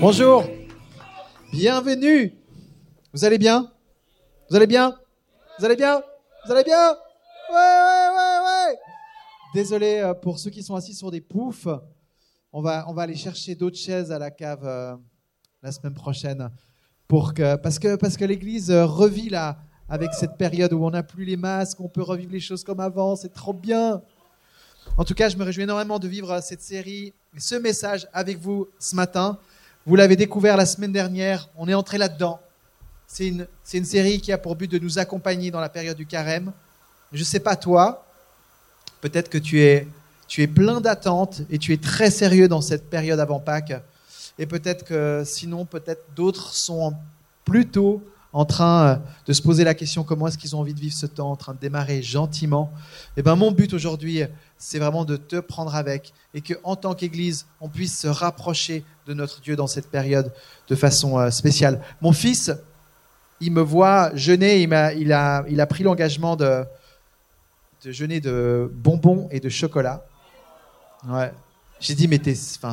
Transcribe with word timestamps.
Bonjour, 0.00 0.44
bienvenue. 1.50 2.32
Vous 3.12 3.24
allez 3.24 3.36
bien? 3.36 3.68
Vous 4.48 4.54
allez 4.54 4.68
bien? 4.68 4.96
Vous 5.58 5.64
allez 5.64 5.74
bien? 5.74 6.00
Vous 6.46 6.52
allez 6.52 6.62
bien? 6.62 6.90
Ouais, 7.50 7.56
ouais, 7.56 8.08
ouais, 8.14 8.38
ouais. 8.44 8.78
Désolé 9.54 9.98
euh, 9.98 10.14
pour 10.14 10.38
ceux 10.38 10.50
qui 10.50 10.62
sont 10.62 10.76
assis 10.76 10.94
sur 10.94 11.10
des 11.10 11.20
poufs. 11.20 11.66
On 12.52 12.62
va, 12.62 12.84
on 12.88 12.94
va 12.94 13.02
aller 13.02 13.16
chercher 13.16 13.56
d'autres 13.56 13.76
chaises 13.76 14.12
à 14.12 14.20
la 14.20 14.30
cave 14.30 14.64
euh, 14.64 14.94
la 15.64 15.72
semaine 15.72 15.94
prochaine. 15.94 16.48
Pour 17.08 17.34
que, 17.34 17.56
parce 17.56 17.80
que, 17.80 17.96
parce 17.96 18.16
que 18.16 18.24
l'Église 18.24 18.70
euh, 18.70 18.86
revit 18.86 19.30
là, 19.30 19.58
avec 19.88 20.14
cette 20.14 20.36
période 20.36 20.72
où 20.72 20.84
on 20.84 20.90
n'a 20.90 21.02
plus 21.02 21.24
les 21.24 21.36
masques, 21.36 21.80
on 21.80 21.88
peut 21.88 22.02
revivre 22.02 22.30
les 22.30 22.40
choses 22.40 22.62
comme 22.62 22.78
avant, 22.78 23.16
c'est 23.16 23.32
trop 23.32 23.52
bien. 23.52 24.00
En 24.96 25.04
tout 25.04 25.14
cas, 25.14 25.28
je 25.28 25.36
me 25.36 25.42
réjouis 25.42 25.64
énormément 25.64 25.98
de 25.98 26.06
vivre 26.06 26.40
cette 26.40 26.62
série 26.62 27.14
ce 27.36 27.56
message 27.56 28.06
avec 28.12 28.38
vous 28.38 28.68
ce 28.78 28.94
matin. 28.94 29.38
Vous 29.88 29.96
l'avez 29.96 30.16
découvert 30.16 30.58
la 30.58 30.66
semaine 30.66 30.92
dernière, 30.92 31.48
on 31.56 31.66
est 31.66 31.72
entré 31.72 31.96
là-dedans. 31.96 32.40
C'est 33.06 33.26
une, 33.26 33.46
une 33.72 33.86
série 33.86 34.20
qui 34.20 34.32
a 34.32 34.36
pour 34.36 34.54
but 34.54 34.70
de 34.70 34.78
nous 34.78 34.98
accompagner 34.98 35.50
dans 35.50 35.60
la 35.60 35.70
période 35.70 35.96
du 35.96 36.04
carême. 36.04 36.52
Je 37.10 37.20
ne 37.20 37.24
sais 37.24 37.40
pas 37.40 37.56
toi, 37.56 38.04
peut-être 39.00 39.30
que 39.30 39.38
tu 39.38 39.62
es, 39.62 39.88
tu 40.26 40.42
es 40.42 40.46
plein 40.46 40.82
d'attentes 40.82 41.40
et 41.48 41.56
tu 41.56 41.72
es 41.72 41.78
très 41.78 42.10
sérieux 42.10 42.48
dans 42.48 42.60
cette 42.60 42.90
période 42.90 43.18
avant 43.18 43.40
Pâques. 43.40 43.80
Et 44.38 44.44
peut-être 44.44 44.84
que 44.84 45.22
sinon, 45.24 45.64
peut-être 45.64 46.04
d'autres 46.14 46.52
sont 46.52 46.92
plutôt 47.46 48.02
en 48.32 48.44
train 48.44 48.86
euh, 48.86 48.96
de 49.26 49.32
se 49.32 49.42
poser 49.42 49.64
la 49.64 49.74
question 49.74 50.04
comment 50.04 50.28
est-ce 50.28 50.38
qu'ils 50.38 50.54
ont 50.54 50.60
envie 50.60 50.74
de 50.74 50.80
vivre 50.80 50.94
ce 50.94 51.06
temps, 51.06 51.30
en 51.30 51.36
train 51.36 51.54
de 51.54 51.58
démarrer 51.58 52.02
gentiment. 52.02 52.72
Et 53.16 53.22
ben 53.22 53.36
mon 53.36 53.52
but 53.52 53.72
aujourd'hui, 53.72 54.22
c'est 54.58 54.78
vraiment 54.78 55.04
de 55.04 55.16
te 55.16 55.36
prendre 55.36 55.74
avec 55.74 56.12
et 56.34 56.40
que 56.40 56.54
en 56.64 56.76
tant 56.76 56.94
qu'Église, 56.94 57.46
on 57.60 57.68
puisse 57.68 57.98
se 57.98 58.08
rapprocher 58.08 58.84
de 59.06 59.14
notre 59.14 59.40
Dieu 59.40 59.56
dans 59.56 59.66
cette 59.66 59.90
période 59.90 60.32
de 60.68 60.74
façon 60.74 61.18
euh, 61.18 61.30
spéciale. 61.30 61.80
Mon 62.00 62.12
fils, 62.12 62.50
il 63.40 63.52
me 63.52 63.62
voit 63.62 64.14
jeûner, 64.14 64.62
il, 64.62 64.68
m'a, 64.68 64.92
il, 64.92 65.12
a, 65.12 65.44
il 65.48 65.60
a 65.60 65.66
pris 65.66 65.84
l'engagement 65.84 66.36
de, 66.36 66.64
de 67.84 67.92
jeûner 67.92 68.20
de 68.20 68.70
bonbons 68.74 69.28
et 69.30 69.40
de 69.40 69.48
chocolat. 69.48 70.04
Ouais. 71.06 71.32
J'ai 71.80 71.94
dit, 71.94 72.08
mais 72.08 72.20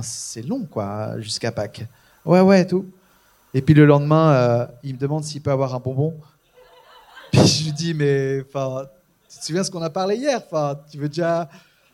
c'est 0.01 0.41
long, 0.41 0.65
quoi, 0.65 1.19
jusqu'à 1.19 1.51
Pâques. 1.51 1.85
Ouais, 2.25 2.41
ouais, 2.41 2.65
tout. 2.65 2.87
Et 3.55 3.61
puis 3.61 3.73
le 3.73 3.85
lendemain, 3.85 4.33
euh, 4.33 4.67
il 4.83 4.95
me 4.95 4.99
demande 4.99 5.23
s'il 5.23 5.41
peut 5.41 5.49
avoir 5.49 5.73
un 5.73 5.79
bonbon. 5.79 6.13
Puis 7.31 7.47
je 7.47 7.63
lui 7.63 7.71
dis, 7.71 7.93
mais 7.93 8.43
tu 8.43 9.39
te 9.39 9.45
souviens 9.45 9.63
ce 9.63 9.71
qu'on 9.71 9.81
a 9.81 9.89
parlé 9.89 10.17
hier? 10.17 10.41
Tu 10.91 10.97
veux 10.97 11.07
déjà 11.07 11.47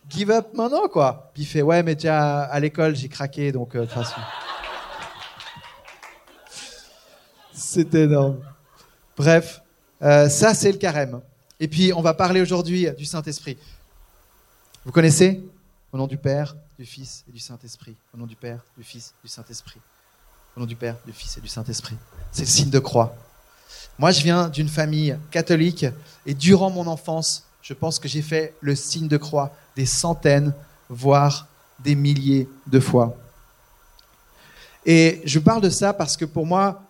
give 0.09 0.31
up 0.31 0.47
maintenant, 0.55 0.87
quoi? 0.87 1.29
Puis 1.35 1.43
il 1.43 1.45
fait, 1.45 1.61
ouais, 1.61 1.83
mais 1.83 1.93
déjà 1.93 2.45
à 2.45 2.59
l'école, 2.59 2.95
j'ai 2.95 3.07
craqué, 3.07 3.51
donc 3.51 3.75
euh, 3.75 3.85
façon. 3.85 4.19
C'est 7.53 7.93
énorme. 7.93 8.39
Bref, 9.15 9.61
euh, 10.01 10.29
ça 10.29 10.55
c'est 10.55 10.71
le 10.71 10.79
carême. 10.79 11.21
Et 11.59 11.67
puis 11.67 11.93
on 11.95 12.01
va 12.01 12.15
parler 12.15 12.41
aujourd'hui 12.41 12.87
du 12.97 13.05
Saint-Esprit. 13.05 13.59
Vous 14.83 14.91
connaissez? 14.91 15.43
Au 15.93 15.97
nom 15.97 16.07
du 16.07 16.17
Père, 16.17 16.55
du 16.79 16.85
Fils 16.87 17.23
et 17.29 17.31
du 17.31 17.39
Saint-Esprit. 17.39 17.95
Au 18.15 18.17
nom 18.17 18.25
du 18.25 18.35
Père, 18.35 18.65
du 18.75 18.83
Fils, 18.83 19.13
du 19.21 19.29
Saint-Esprit. 19.29 19.79
Au 20.55 20.59
nom 20.59 20.65
du 20.65 20.75
Père, 20.75 20.97
du 21.05 21.13
Fils 21.13 21.37
et 21.37 21.41
du 21.41 21.47
Saint-Esprit. 21.47 21.95
C'est 22.31 22.41
le 22.41 22.47
signe 22.47 22.69
de 22.69 22.79
croix. 22.79 23.15
Moi, 23.97 24.11
je 24.11 24.21
viens 24.21 24.49
d'une 24.49 24.67
famille 24.67 25.17
catholique 25.29 25.85
et 26.25 26.33
durant 26.33 26.69
mon 26.69 26.87
enfance, 26.87 27.45
je 27.61 27.73
pense 27.73 27.99
que 27.99 28.07
j'ai 28.07 28.21
fait 28.21 28.53
le 28.59 28.75
signe 28.75 29.07
de 29.07 29.17
croix 29.17 29.55
des 29.75 29.85
centaines, 29.85 30.53
voire 30.89 31.47
des 31.79 31.95
milliers 31.95 32.49
de 32.67 32.79
fois. 32.79 33.15
Et 34.85 35.21
je 35.23 35.39
parle 35.39 35.61
de 35.61 35.69
ça 35.69 35.93
parce 35.93 36.17
que 36.17 36.25
pour 36.25 36.45
moi, 36.45 36.83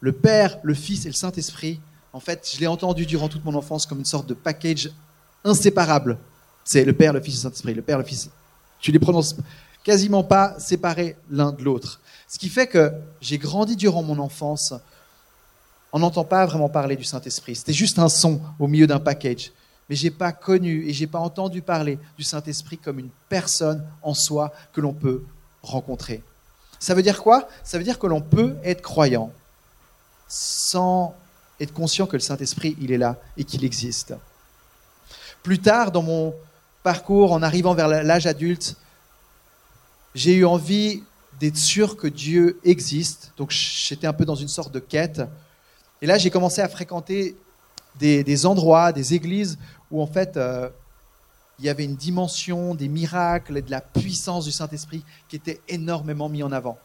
le 0.00 0.12
Père, 0.12 0.58
le 0.62 0.74
Fils 0.74 1.04
et 1.04 1.08
le 1.08 1.14
Saint-Esprit, 1.14 1.80
en 2.12 2.20
fait, 2.20 2.50
je 2.52 2.58
l'ai 2.58 2.66
entendu 2.66 3.06
durant 3.06 3.28
toute 3.28 3.44
mon 3.44 3.54
enfance 3.54 3.86
comme 3.86 3.98
une 3.98 4.04
sorte 4.04 4.26
de 4.26 4.34
package 4.34 4.90
inséparable. 5.44 6.18
C'est 6.64 6.84
le 6.84 6.94
Père, 6.94 7.12
le 7.12 7.20
Fils 7.20 7.34
et 7.34 7.36
le 7.36 7.42
Saint-Esprit, 7.42 7.74
le 7.74 7.82
Père, 7.82 7.98
le 7.98 8.04
Fils. 8.04 8.30
Tu 8.80 8.90
les 8.90 8.98
prononces 8.98 9.36
quasiment 9.84 10.24
pas 10.24 10.58
séparés 10.58 11.16
l'un 11.30 11.52
de 11.52 11.62
l'autre. 11.62 12.00
Ce 12.26 12.38
qui 12.38 12.48
fait 12.48 12.66
que 12.66 12.92
j'ai 13.20 13.38
grandi 13.38 13.76
durant 13.76 14.02
mon 14.02 14.18
enfance 14.18 14.74
on 15.94 16.00
n'entend 16.00 16.24
pas 16.24 16.44
vraiment 16.44 16.68
parler 16.68 16.96
du 16.96 17.04
Saint-Esprit. 17.04 17.54
C'était 17.54 17.72
juste 17.72 18.00
un 18.00 18.08
son 18.08 18.40
au 18.58 18.66
milieu 18.66 18.88
d'un 18.88 18.98
package. 18.98 19.52
Mais 19.88 19.94
j'ai 19.94 20.10
pas 20.10 20.32
connu 20.32 20.84
et 20.88 20.92
j'ai 20.92 21.06
pas 21.06 21.20
entendu 21.20 21.62
parler 21.62 22.00
du 22.18 22.24
Saint-Esprit 22.24 22.78
comme 22.78 22.98
une 22.98 23.10
personne 23.28 23.86
en 24.02 24.12
soi 24.12 24.52
que 24.72 24.80
l'on 24.80 24.92
peut 24.92 25.22
rencontrer. 25.62 26.20
Ça 26.80 26.94
veut 26.94 27.02
dire 27.02 27.22
quoi? 27.22 27.46
Ça 27.62 27.78
veut 27.78 27.84
dire 27.84 28.00
que 28.00 28.08
l'on 28.08 28.20
peut 28.20 28.56
être 28.64 28.82
croyant 28.82 29.30
sans 30.26 31.14
être 31.60 31.72
conscient 31.72 32.08
que 32.08 32.16
le 32.16 32.20
Saint-Esprit, 32.20 32.76
il 32.80 32.90
est 32.90 32.98
là 32.98 33.16
et 33.36 33.44
qu'il 33.44 33.64
existe. 33.64 34.14
Plus 35.44 35.60
tard, 35.60 35.92
dans 35.92 36.02
mon 36.02 36.34
parcours, 36.82 37.30
en 37.30 37.40
arrivant 37.40 37.74
vers 37.74 37.86
l'âge 37.86 38.26
adulte, 38.26 38.74
j'ai 40.14 40.34
eu 40.34 40.44
envie 40.44 41.02
d'être 41.40 41.56
sûr 41.56 41.96
que 41.96 42.06
Dieu 42.06 42.58
existe. 42.64 43.32
Donc 43.36 43.50
j'étais 43.50 44.06
un 44.06 44.12
peu 44.12 44.24
dans 44.24 44.34
une 44.34 44.48
sorte 44.48 44.72
de 44.72 44.78
quête. 44.78 45.22
Et 46.00 46.06
là, 46.06 46.18
j'ai 46.18 46.30
commencé 46.30 46.60
à 46.60 46.68
fréquenter 46.68 47.36
des, 47.98 48.46
endroits, 48.46 48.92
des 48.92 49.14
églises 49.14 49.58
où 49.90 50.02
en 50.02 50.06
fait 50.06 50.36
euh, 50.36 50.68
il 51.58 51.64
y 51.64 51.68
avait 51.68 51.84
une 51.84 51.96
dimension 51.96 52.74
des 52.74 52.88
miracles 52.88 53.58
et 53.58 53.62
de 53.62 53.70
la 53.70 53.80
puissance 53.80 54.44
du 54.44 54.52
Saint-Esprit 54.52 55.04
qui 55.28 55.36
était 55.36 55.60
énormément 55.68 56.28
mis 56.28 56.42
en 56.42 56.52
avant. 56.52 56.78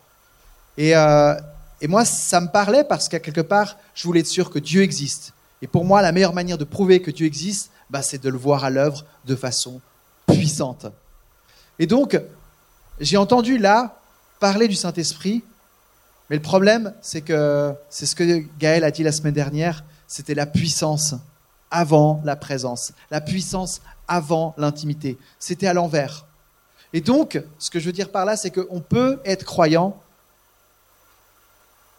Et, 0.78 0.96
euh, 0.96 1.36
et 1.82 1.88
moi, 1.88 2.06
ça 2.06 2.40
me 2.42 2.48
parlait 2.48 2.84
parce 2.84 3.10
qu'à 3.10 3.20
quelque 3.20 3.42
part, 3.42 3.78
je 3.96 4.04
voulais 4.04 4.22
être 4.22 4.28
sûr 4.28 4.50
que 4.50 4.60
Dieu 4.60 4.84
existe. 4.84 5.34
Et 5.62 5.68
pour 5.68 5.86
moi, 5.86 6.02
la 6.02 6.12
meilleure 6.12 6.34
manière 6.34 6.58
de 6.58 6.64
prouver 6.64 7.02
que 7.02 7.12
Dieu 7.12 7.26
existe, 7.26 7.72
bah, 7.90 8.02
c'est 8.02 8.22
de 8.22 8.30
le 8.30 8.38
voir 8.38 8.64
à 8.64 8.70
l'œuvre 8.70 9.06
de 9.26 9.36
façon 9.36 9.82
puissante. 10.28 10.86
Et 11.80 11.88
donc, 11.88 12.20
j'ai 13.00 13.18
entendu 13.18 13.58
là 13.58 14.00
parler 14.40 14.68
du 14.68 14.76
Saint-Esprit 14.76 15.44
mais 16.30 16.36
le 16.36 16.42
problème, 16.42 16.94
c'est 17.02 17.22
que 17.22 17.74
c'est 17.90 18.06
ce 18.06 18.16
que 18.16 18.44
Gaël 18.60 18.84
a 18.84 18.92
dit 18.92 19.04
la 19.04 19.12
semaine 19.12 19.34
dernière, 19.34 19.84
c'était 20.08 20.36
la 20.36 20.46
puissance 20.46 21.16
avant 21.72 22.22
la 22.24 22.36
présence, 22.36 22.94
la 23.12 23.22
puissance 23.22 23.82
avant 24.08 24.54
l'intimité. 24.58 25.18
C'était 25.40 25.68
à 25.68 25.74
l'envers. 25.74 26.26
Et 26.94 27.02
donc, 27.02 27.42
ce 27.58 27.70
que 27.70 27.80
je 27.80 27.86
veux 27.86 27.92
dire 27.92 28.12
par 28.12 28.26
là, 28.26 28.38
c'est 28.38 28.52
qu'on 28.52 28.80
peut 28.80 29.20
être 29.26 29.44
croyant 29.44 30.00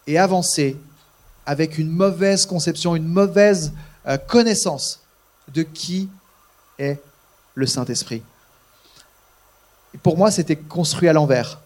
et 0.07 0.19
avancer 0.19 0.77
avec 1.47 1.79
une 1.79 1.91
mauvaise 1.91 2.47
conception, 2.47 2.95
une 2.97 3.09
mauvaise 3.09 3.73
euh, 4.07 4.17
connaissance 4.17 5.01
de 5.53 5.63
qui 5.63 6.09
est 6.79 7.01
le 7.55 7.67
Saint-Esprit. 7.67 8.23
Pour 9.99 10.17
moi, 10.17 10.31
c'était 10.31 10.57
construit 10.57 11.09
à 11.09 11.13
l'envers. 11.13 11.61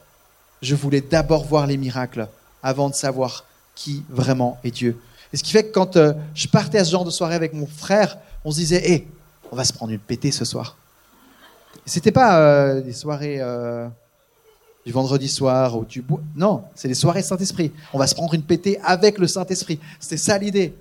Je 0.62 0.74
voulais 0.74 1.00
d'abord 1.00 1.44
voir 1.44 1.66
les 1.66 1.76
miracles 1.76 2.28
avant 2.62 2.88
de 2.88 2.94
savoir 2.94 3.44
qui 3.74 4.04
vraiment 4.08 4.58
est 4.64 4.70
Dieu. 4.70 4.98
Et 5.32 5.36
ce 5.36 5.42
qui 5.42 5.52
fait 5.52 5.64
que 5.64 5.72
quand 5.72 5.96
euh, 5.96 6.14
je 6.34 6.48
partais 6.48 6.78
à 6.78 6.84
ce 6.84 6.90
genre 6.92 7.04
de 7.04 7.10
soirée 7.10 7.34
avec 7.34 7.52
mon 7.52 7.66
frère, 7.66 8.18
on 8.44 8.50
se 8.50 8.56
disait, 8.56 8.90
hé, 8.90 9.08
on 9.50 9.56
va 9.56 9.64
se 9.64 9.72
prendre 9.72 9.92
une 9.92 9.98
pétée 9.98 10.30
ce 10.30 10.44
soir. 10.44 10.76
C'était 11.86 12.12
pas 12.12 12.38
euh, 12.38 12.80
des 12.80 12.92
soirées 12.92 13.38
euh, 13.40 13.88
du 14.86 14.92
vendredi 14.92 15.28
soir 15.28 15.76
ou 15.76 15.84
du. 15.84 16.04
Non, 16.34 16.64
c'est 16.74 16.88
des 16.88 16.94
soirées 16.94 17.22
Saint-Esprit. 17.22 17.72
On 17.92 17.98
va 17.98 18.06
se 18.06 18.14
prendre 18.14 18.32
une 18.34 18.42
pétée 18.42 18.78
avec 18.82 19.18
le 19.18 19.26
Saint-Esprit. 19.26 19.80
C'était 19.98 20.16
ça 20.16 20.38
l'idée. 20.38 20.74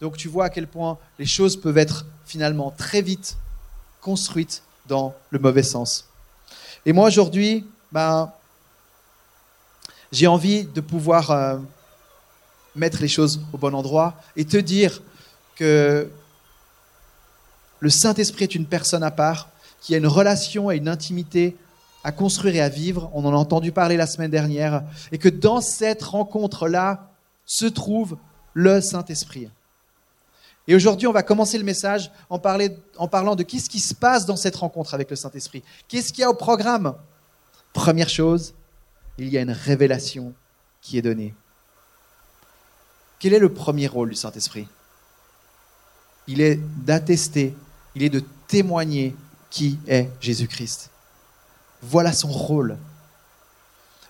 Donc 0.00 0.16
tu 0.16 0.28
vois 0.28 0.46
à 0.46 0.50
quel 0.50 0.66
point 0.66 0.98
les 1.18 1.26
choses 1.26 1.56
peuvent 1.56 1.78
être 1.78 2.04
finalement 2.26 2.72
très 2.76 3.00
vite 3.00 3.36
construites 4.00 4.62
dans 4.86 5.14
le 5.30 5.38
mauvais 5.38 5.62
sens. 5.62 6.06
Et 6.86 6.92
moi 6.92 7.08
aujourd'hui, 7.08 7.64
ben, 7.92 8.32
j'ai 10.12 10.26
envie 10.26 10.64
de 10.64 10.80
pouvoir 10.80 11.30
euh, 11.30 11.58
mettre 12.76 13.00
les 13.00 13.08
choses 13.08 13.40
au 13.52 13.58
bon 13.58 13.74
endroit 13.74 14.14
et 14.36 14.44
te 14.44 14.56
dire 14.56 15.02
que 15.56 16.08
le 17.80 17.90
Saint-Esprit 17.90 18.44
est 18.44 18.54
une 18.54 18.66
personne 18.66 19.02
à 19.02 19.10
part, 19.10 19.48
qui 19.80 19.94
a 19.94 19.98
une 19.98 20.06
relation 20.06 20.70
et 20.70 20.76
une 20.76 20.88
intimité 20.88 21.56
à 22.02 22.12
construire 22.12 22.56
et 22.56 22.60
à 22.60 22.68
vivre. 22.68 23.10
On 23.12 23.24
en 23.24 23.32
a 23.32 23.36
entendu 23.36 23.72
parler 23.72 23.96
la 23.96 24.06
semaine 24.06 24.30
dernière. 24.30 24.82
Et 25.10 25.18
que 25.18 25.28
dans 25.28 25.60
cette 25.60 26.02
rencontre-là 26.02 27.10
se 27.46 27.66
trouve 27.66 28.16
le 28.52 28.80
Saint-Esprit. 28.80 29.48
Et 30.66 30.74
aujourd'hui, 30.74 31.06
on 31.06 31.12
va 31.12 31.22
commencer 31.22 31.58
le 31.58 31.64
message 31.64 32.10
en, 32.30 32.38
parlant 32.38 33.36
de 33.36 33.42
qu'est-ce 33.42 33.68
qui 33.68 33.80
se 33.80 33.94
passe 33.94 34.24
dans 34.24 34.36
cette 34.36 34.56
rencontre 34.56 34.94
avec 34.94 35.10
le 35.10 35.16
Saint-Esprit. 35.16 35.62
Qu'est-ce 35.88 36.12
qu'il 36.12 36.22
y 36.22 36.24
a 36.24 36.30
au 36.30 36.34
programme? 36.34 36.94
Première 37.74 38.08
chose, 38.08 38.54
il 39.18 39.28
y 39.28 39.36
a 39.36 39.42
une 39.42 39.50
révélation 39.50 40.32
qui 40.80 40.96
est 40.96 41.02
donnée. 41.02 41.34
Quel 43.18 43.34
est 43.34 43.38
le 43.38 43.52
premier 43.52 43.86
rôle 43.86 44.10
du 44.10 44.14
Saint-Esprit? 44.14 44.66
Il 46.26 46.40
est 46.40 46.58
d'attester, 46.84 47.54
il 47.94 48.02
est 48.02 48.10
de 48.10 48.22
témoigner 48.48 49.14
qui 49.50 49.78
est 49.86 50.08
Jésus-Christ. 50.20 50.90
Voilà 51.82 52.12
son 52.12 52.28
rôle. 52.28 52.78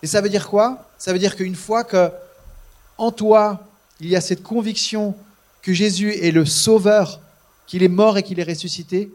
Et 0.03 0.07
ça 0.07 0.21
veut 0.21 0.29
dire 0.29 0.49
quoi? 0.49 0.89
Ça 0.99 1.13
veut 1.13 1.19
dire 1.19 1.35
qu'une 1.35 1.57
fois 1.57 1.83
que 1.83 2.11
en 2.97 3.11
toi, 3.11 3.67
il 3.99 4.09
y 4.09 4.15
a 4.15 4.21
cette 4.21 4.43
conviction 4.43 5.17
que 5.65 5.73
Jésus 5.73 6.13
est 6.13 6.31
le 6.31 6.45
sauveur, 6.45 7.23
qu'il 7.67 7.83
est 7.83 7.89
mort 7.89 8.19
et 8.19 8.23
qu'il 8.23 8.39
est 8.39 8.45
ressuscité, 8.45 9.11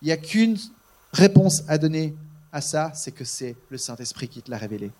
il 0.00 0.06
n'y 0.06 0.12
a 0.12 0.16
qu'une 0.16 0.56
réponse 1.12 1.64
à 1.66 1.76
donner 1.76 2.14
à 2.52 2.60
ça, 2.60 2.92
c'est 2.94 3.10
que 3.10 3.24
c'est 3.24 3.56
le 3.68 3.78
Saint-Esprit 3.78 4.28
qui 4.28 4.42
te 4.42 4.50
l'a 4.50 4.58
révélé. 4.58 4.92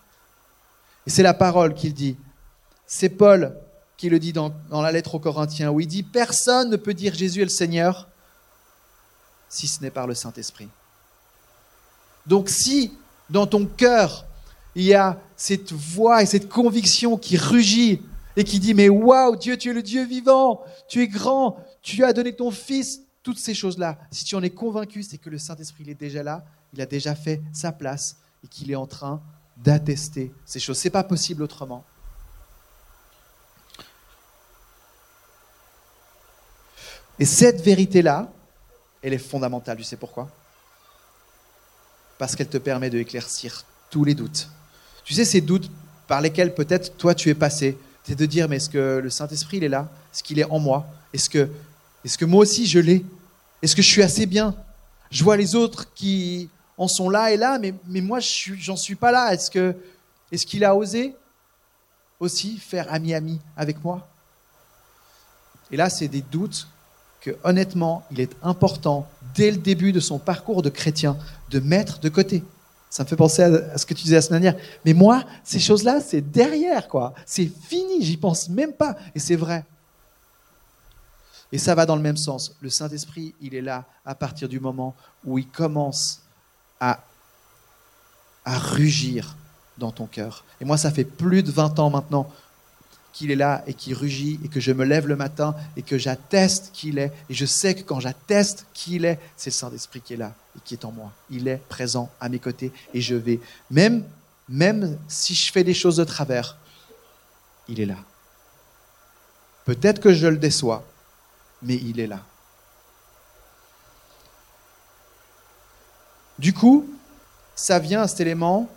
Et 1.07 1.11
c'est 1.11 1.23
la 1.23 1.35
parole 1.35 1.75
qu'il 1.75 1.95
dit. 1.95 2.17
C'est 2.85 3.11
Paul 3.11 3.57
qui 3.97 4.11
le 4.11 4.19
dit 4.19 4.33
dans, 4.33 4.53
dans, 4.71 4.83
la 4.83 4.91
lettre 4.91 5.15
aux 5.15 5.21
Corinthiens, 5.21 5.71
où 5.71 5.79
il 5.79 5.87
dit, 5.87 6.03
Personne 6.03 6.69
ne 6.71 6.77
peut 6.77 6.95
dire 6.95 7.15
Jésus 7.15 7.43
est 7.43 7.45
le 7.45 7.51
Seigneur 7.51 8.09
si 9.49 9.69
ce 9.69 9.83
n'est 9.83 9.91
par 9.91 10.09
le 10.09 10.15
Saint-Esprit. 10.15 10.69
Donc 12.27 12.49
si 12.49 12.93
dans 13.31 13.47
ton 13.47 13.67
cœur, 13.67 14.27
il 14.75 14.83
y 14.83 14.95
a 14.95 15.21
cette 15.37 15.73
voix 15.73 16.23
et 16.23 16.27
cette 16.27 16.49
conviction 16.49 17.17
qui 17.17 17.37
rugit 17.37 18.03
et 18.37 18.45
qui 18.45 18.59
dit, 18.59 18.75
mais 18.75 18.89
waouh, 18.89 19.37
Dieu, 19.37 19.57
tu 19.57 19.71
es 19.71 19.73
le 19.73 19.83
Dieu 19.83 20.05
vivant, 20.05 20.63
tu 20.89 21.03
es 21.03 21.09
grand, 21.09 21.59
tu 21.83 22.05
as 22.05 22.13
donné 22.13 22.35
ton 22.35 22.51
Fils, 22.51 23.01
toutes 23.23 23.39
ces 23.39 23.55
choses-là, 23.55 23.99
si 24.11 24.25
tu 24.25 24.35
en 24.35 24.43
es 24.43 24.51
convaincu, 24.51 25.03
c'est 25.03 25.19
que 25.19 25.31
le 25.31 25.39
Saint-Esprit, 25.39 25.85
il 25.85 25.91
est 25.91 25.95
déjà 25.95 26.23
là, 26.23 26.45
il 26.73 26.81
a 26.81 26.87
déjà 26.87 27.15
fait 27.15 27.41
sa 27.53 27.73
place 27.73 28.17
et 28.45 28.49
qu'il 28.49 28.71
est 28.71 28.77
en 28.77 28.87
train 28.87 29.23
d'attester 29.59 30.33
ces 30.45 30.59
choses. 30.59 30.79
Ce 30.79 30.89
n'est 30.89 30.93
pas 30.93 31.05
possible 31.05 31.43
autrement. 31.43 31.85
Et 37.19 37.25
cette 37.25 37.61
vérité-là, 37.61 38.33
elle 39.03 39.13
est 39.13 39.19
fondamentale. 39.19 39.77
Tu 39.77 39.85
sais 39.85 39.97
pourquoi? 39.97 40.29
Parce 42.19 42.35
qu'elle 42.35 42.49
te 42.49 42.59
permet 42.59 42.91
de 42.91 42.99
éclaircir 42.99 43.65
tous 43.91 44.05
les 44.05 44.15
doutes. 44.15 44.49
Tu 45.05 45.15
sais, 45.15 45.25
ces 45.25 45.41
doutes 45.41 45.71
par 46.09 46.21
lesquels 46.21 46.55
peut-être 46.55 46.97
toi 46.97 47.15
tu 47.15 47.29
es 47.29 47.35
passé, 47.35 47.79
c'est 48.05 48.17
de 48.17 48.27
dire, 48.27 48.49
mais 48.49 48.57
est-ce 48.57 48.71
que 48.71 49.01
le 49.03 49.11
Saint-Esprit, 49.11 49.59
il 49.59 49.65
est 49.65 49.69
là? 49.69 49.89
Est-ce 50.13 50.23
qu'il 50.23 50.39
est 50.39 50.51
en 50.51 50.59
moi? 50.59 50.87
Est-ce 51.13 51.31
que, 51.31 51.49
est 52.05 52.17
que 52.17 52.25
moi 52.25 52.41
aussi 52.41 52.67
je 52.67 52.79
l'ai? 52.79 53.05
Est-ce 53.63 53.77
que 53.77 53.83
je 53.83 53.89
suis 53.89 54.03
assez 54.03 54.27
bien? 54.27 54.55
Je 55.11 55.23
vois 55.23 55.37
les 55.37 55.55
autres 55.55 55.93
qui 55.95 56.49
en 56.77 56.89
sont 56.89 57.11
là 57.11 57.31
et 57.31 57.37
là, 57.37 57.59
mais, 57.59 57.75
mais 57.87 58.01
moi, 58.01 58.19
je 58.19 58.55
j'en 58.55 58.77
suis, 58.77 58.97
pas 58.97 59.13
là. 59.13 59.33
Est-ce 59.33 59.51
que 59.51 59.77
est-ce 60.33 60.47
qu'il 60.47 60.65
a 60.65 60.75
osé 60.75 61.15
aussi 62.19 62.59
faire 62.59 62.93
ami-ami 62.93 63.39
avec 63.57 63.85
moi? 63.85 64.09
Et 65.71 65.77
là, 65.77 65.91
c'est 65.91 66.09
des 66.09 66.23
doutes 66.23 66.67
que, 67.21 67.37
honnêtement, 67.45 68.05
il 68.11 68.21
est 68.21 68.33
important, 68.43 69.09
dès 69.35 69.51
le 69.51 69.59
début 69.59 69.93
de 69.93 70.01
son 70.01 70.19
parcours 70.19 70.63
de 70.63 70.71
chrétien, 70.71 71.17
de 71.51 71.61
mettre 71.61 72.01
de 72.01 72.09
côté. 72.09 72.43
Ça 72.93 73.05
me 73.05 73.09
fait 73.09 73.17
penser 73.17 73.43
à, 73.43 73.79
ce 73.79 73.87
que 73.87 73.95
tu 73.95 74.03
disais 74.03 74.17
la 74.17 74.21
semaine 74.21 74.43
dernière. 74.43 74.63
Mais 74.85 74.93
moi, 74.93 75.25
ces 75.45 75.59
choses-là, 75.59 76.03
c'est 76.03 76.21
derrière, 76.21 76.89
quoi. 76.89 77.15
C'est 77.25 77.47
fini, 77.47 78.05
j'y 78.05 78.19
pense 78.19 78.51
même 78.51 78.75
pas. 78.75 78.97
Et 79.15 79.19
c'est 79.19 79.35
vrai. 79.35 79.65
Et 81.53 81.57
ça 81.57 81.75
va 81.75 81.87
dans 81.87 81.97
le 81.97 82.03
même 82.03 82.19
sens. 82.19 82.55
Le 82.61 82.69
Saint-Esprit, 82.69 83.35
il 83.41 83.55
est 83.55 83.63
là 83.63 83.87
à 84.05 84.15
partir 84.15 84.47
du 84.47 84.61
moment 84.61 84.95
où 85.25 85.39
il 85.39 85.49
commence 85.49 86.21
à, 86.81 87.03
à 88.45 88.59
rugir 88.59 89.37
dans 89.79 89.91
ton 89.91 90.07
cœur. 90.07 90.45
Et 90.61 90.67
moi, 90.67 90.77
ça 90.77 90.91
fait 90.91 91.05
plus 91.07 91.43
de 91.43 91.51
20 91.51 91.79
ans 91.79 91.89
maintenant 91.89 92.31
qu'il 93.13 93.31
est 93.31 93.37
là 93.37 93.63
et 93.67 93.75
qu'il 93.75 93.95
rugit 93.95 94.41
et 94.45 94.49
que 94.49 94.61
je 94.61 94.73
me 94.73 94.85
lève 94.85 95.07
le 95.07 95.17
matin 95.17 95.55
et 95.77 95.83
que 95.83 95.99
j'atteste 95.99 96.71
qu'il 96.73 96.99
est. 96.99 97.13
Et 97.29 97.35
je 97.35 97.47
sais 97.47 97.75
que 97.75 97.83
quand 97.83 98.01
j'atteste 98.01 98.67
qu'il 98.75 99.05
est, 99.05 99.19
c'est 99.37 99.51
le 99.51 99.55
Saint-Esprit 99.55 100.01
qui 100.01 100.15
est 100.15 100.17
là 100.17 100.35
et 100.57 100.61
qui 100.65 100.75
est 100.75 100.85
en 100.85 100.93
moi. 100.93 101.13
Il 101.31 101.49
est 101.49 101.61
présent 101.69 102.11
à 102.21 102.29
mes 102.29 102.39
côtés 102.39 102.73
et 102.95 103.01
je 103.01 103.15
vais, 103.15 103.41
même, 103.71 104.05
même 104.49 104.99
si 105.09 105.35
je 105.35 105.53
fais 105.53 105.65
des 105.65 105.75
choses 105.75 105.97
de 105.97 106.05
travers, 106.05 106.57
il 107.69 107.81
est 107.81 107.87
là. 107.87 107.99
Peut-être 109.65 110.01
que 110.01 110.13
je 110.13 110.27
le 110.27 110.39
déçois, 110.39 110.85
mais 111.63 111.77
il 111.77 112.01
est 112.01 112.07
là. 112.07 112.21
Du 116.39 116.53
coup, 116.53 116.89
ça 117.55 117.79
vient 117.79 118.03
à 118.03 118.09
cet 118.09 118.21
élément 118.21 118.69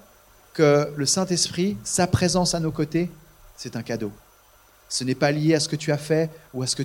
que 0.54 0.94
le 0.96 1.06
Saint-Esprit, 1.06 1.78
sa 1.84 2.06
présence 2.06 2.54
à 2.54 2.60
nos 2.60 2.72
côtés, 2.72 3.10
c'est 3.58 3.76
un 3.76 3.82
cadeau. 3.82 4.12
Ce 4.96 5.04
n'est 5.04 5.14
pas 5.14 5.34
lié 5.34 5.54
à 5.56 5.60
ce 5.60 5.68
que 5.68 5.76
tu 5.76 5.92
as 5.92 5.98
fait 5.98 6.32
ou 6.54 6.64
à 6.64 6.68
ce 6.68 6.78
que 6.78 6.84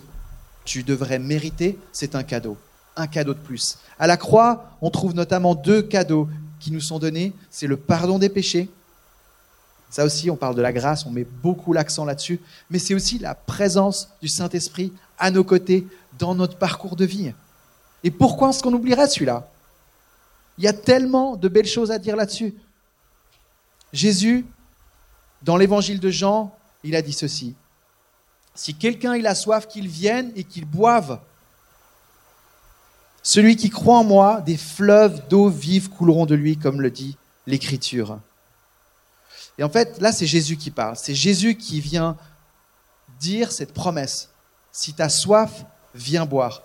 tu 0.64 0.82
devrais 0.82 1.20
mériter, 1.20 1.78
c'est 1.92 2.16
un 2.16 2.24
cadeau. 2.24 2.56
Un 2.96 3.06
cadeau 3.06 3.34
de 3.34 3.38
plus. 3.38 3.78
À 4.00 4.08
la 4.08 4.16
croix, 4.16 4.76
on 4.82 4.90
trouve 4.90 5.14
notamment 5.14 5.54
deux 5.54 5.80
cadeaux 5.80 6.28
qui 6.58 6.72
nous 6.72 6.80
sont 6.80 6.98
donnés. 6.98 7.32
C'est 7.50 7.68
le 7.68 7.76
pardon 7.76 8.18
des 8.18 8.28
péchés. 8.28 8.68
Ça 9.90 10.04
aussi, 10.04 10.28
on 10.28 10.34
parle 10.34 10.56
de 10.56 10.60
la 10.60 10.72
grâce, 10.72 11.06
on 11.06 11.12
met 11.12 11.22
beaucoup 11.22 11.72
l'accent 11.72 12.04
là-dessus. 12.04 12.40
Mais 12.68 12.80
c'est 12.80 12.94
aussi 12.94 13.20
la 13.20 13.36
présence 13.36 14.08
du 14.20 14.26
Saint-Esprit 14.26 14.92
à 15.16 15.30
nos 15.30 15.44
côtés 15.44 15.86
dans 16.18 16.34
notre 16.34 16.56
parcours 16.56 16.96
de 16.96 17.04
vie. 17.04 17.32
Et 18.02 18.10
pourquoi 18.10 18.50
est-ce 18.50 18.60
qu'on 18.60 18.74
oublierait 18.74 19.06
celui-là? 19.06 19.48
Il 20.58 20.64
y 20.64 20.68
a 20.68 20.72
tellement 20.72 21.36
de 21.36 21.46
belles 21.46 21.64
choses 21.64 21.92
à 21.92 21.98
dire 22.00 22.16
là-dessus. 22.16 22.56
Jésus, 23.92 24.44
dans 25.42 25.56
l'évangile 25.56 26.00
de 26.00 26.10
Jean, 26.10 26.52
il 26.82 26.96
a 26.96 27.02
dit 27.02 27.12
ceci. 27.12 27.54
Si 28.54 28.74
quelqu'un 28.74 29.16
il 29.16 29.26
a 29.26 29.34
soif, 29.34 29.66
qu'il 29.68 29.88
vienne 29.88 30.32
et 30.36 30.44
qu'il 30.44 30.64
boive. 30.64 31.20
Celui 33.22 33.56
qui 33.56 33.70
croit 33.70 33.98
en 33.98 34.04
moi, 34.04 34.40
des 34.40 34.56
fleuves 34.56 35.26
d'eau 35.28 35.48
vive 35.48 35.90
couleront 35.90 36.26
de 36.26 36.34
lui, 36.34 36.56
comme 36.56 36.80
le 36.80 36.90
dit 36.90 37.16
l'Écriture. 37.46 38.18
Et 39.58 39.62
en 39.62 39.68
fait, 39.68 40.00
là, 40.00 40.12
c'est 40.12 40.26
Jésus 40.26 40.56
qui 40.56 40.70
parle. 40.70 40.96
C'est 40.96 41.14
Jésus 41.14 41.56
qui 41.56 41.80
vient 41.80 42.16
dire 43.18 43.52
cette 43.52 43.74
promesse. 43.74 44.30
Si 44.72 44.94
tu 44.94 45.02
as 45.02 45.08
soif, 45.08 45.64
viens 45.94 46.24
boire. 46.24 46.62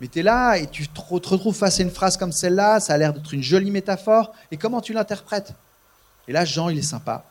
Mais 0.00 0.08
tu 0.08 0.20
es 0.20 0.22
là 0.22 0.56
et 0.56 0.66
tu 0.66 0.88
te 0.88 1.00
retrouves 1.00 1.54
face 1.54 1.78
à 1.78 1.82
une 1.82 1.90
phrase 1.90 2.16
comme 2.16 2.32
celle-là, 2.32 2.80
ça 2.80 2.94
a 2.94 2.98
l'air 2.98 3.12
d'être 3.12 3.34
une 3.34 3.42
jolie 3.42 3.70
métaphore. 3.70 4.32
Et 4.50 4.56
comment 4.56 4.80
tu 4.80 4.92
l'interprètes? 4.92 5.52
Et 6.26 6.32
là, 6.32 6.44
Jean, 6.44 6.68
il 6.70 6.78
est 6.78 6.82
sympa 6.82 7.24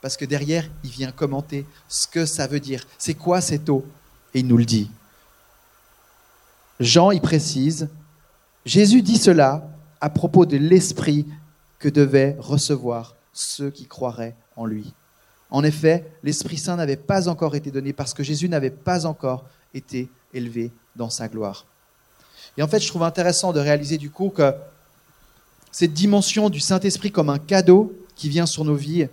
parce 0.00 0.16
que 0.16 0.24
derrière, 0.24 0.68
il 0.84 0.90
vient 0.90 1.12
commenter 1.12 1.66
ce 1.88 2.06
que 2.06 2.26
ça 2.26 2.46
veut 2.46 2.60
dire. 2.60 2.86
C'est 2.98 3.14
quoi 3.14 3.40
cette 3.40 3.68
eau? 3.68 3.84
Et 4.34 4.40
il 4.40 4.46
nous 4.46 4.56
le 4.56 4.64
dit. 4.64 4.90
Jean 6.80 7.10
y 7.10 7.20
précise, 7.20 7.88
Jésus 8.64 9.02
dit 9.02 9.18
cela 9.18 9.68
à 10.00 10.10
propos 10.10 10.46
de 10.46 10.56
l'esprit 10.56 11.26
que 11.78 11.88
devaient 11.88 12.36
recevoir 12.38 13.16
ceux 13.32 13.70
qui 13.70 13.86
croiraient 13.86 14.36
en 14.56 14.66
lui. 14.66 14.92
En 15.50 15.64
effet, 15.64 16.04
l'Esprit 16.22 16.58
Saint 16.58 16.76
n'avait 16.76 16.96
pas 16.96 17.28
encore 17.28 17.54
été 17.54 17.70
donné 17.70 17.92
parce 17.92 18.12
que 18.12 18.22
Jésus 18.22 18.48
n'avait 18.48 18.70
pas 18.70 19.06
encore 19.06 19.46
été 19.72 20.08
élevé 20.34 20.70
dans 20.96 21.08
sa 21.08 21.28
gloire. 21.28 21.64
Et 22.56 22.62
en 22.62 22.68
fait, 22.68 22.80
je 22.80 22.88
trouve 22.88 23.02
intéressant 23.02 23.52
de 23.52 23.60
réaliser 23.60 23.98
du 23.98 24.10
coup 24.10 24.28
que 24.28 24.52
cette 25.70 25.92
dimension 25.92 26.50
du 26.50 26.60
Saint-Esprit 26.60 27.12
comme 27.12 27.30
un 27.30 27.38
cadeau 27.38 27.92
qui 28.14 28.28
vient 28.28 28.46
sur 28.46 28.64
nos 28.64 28.74
vies, 28.74 29.08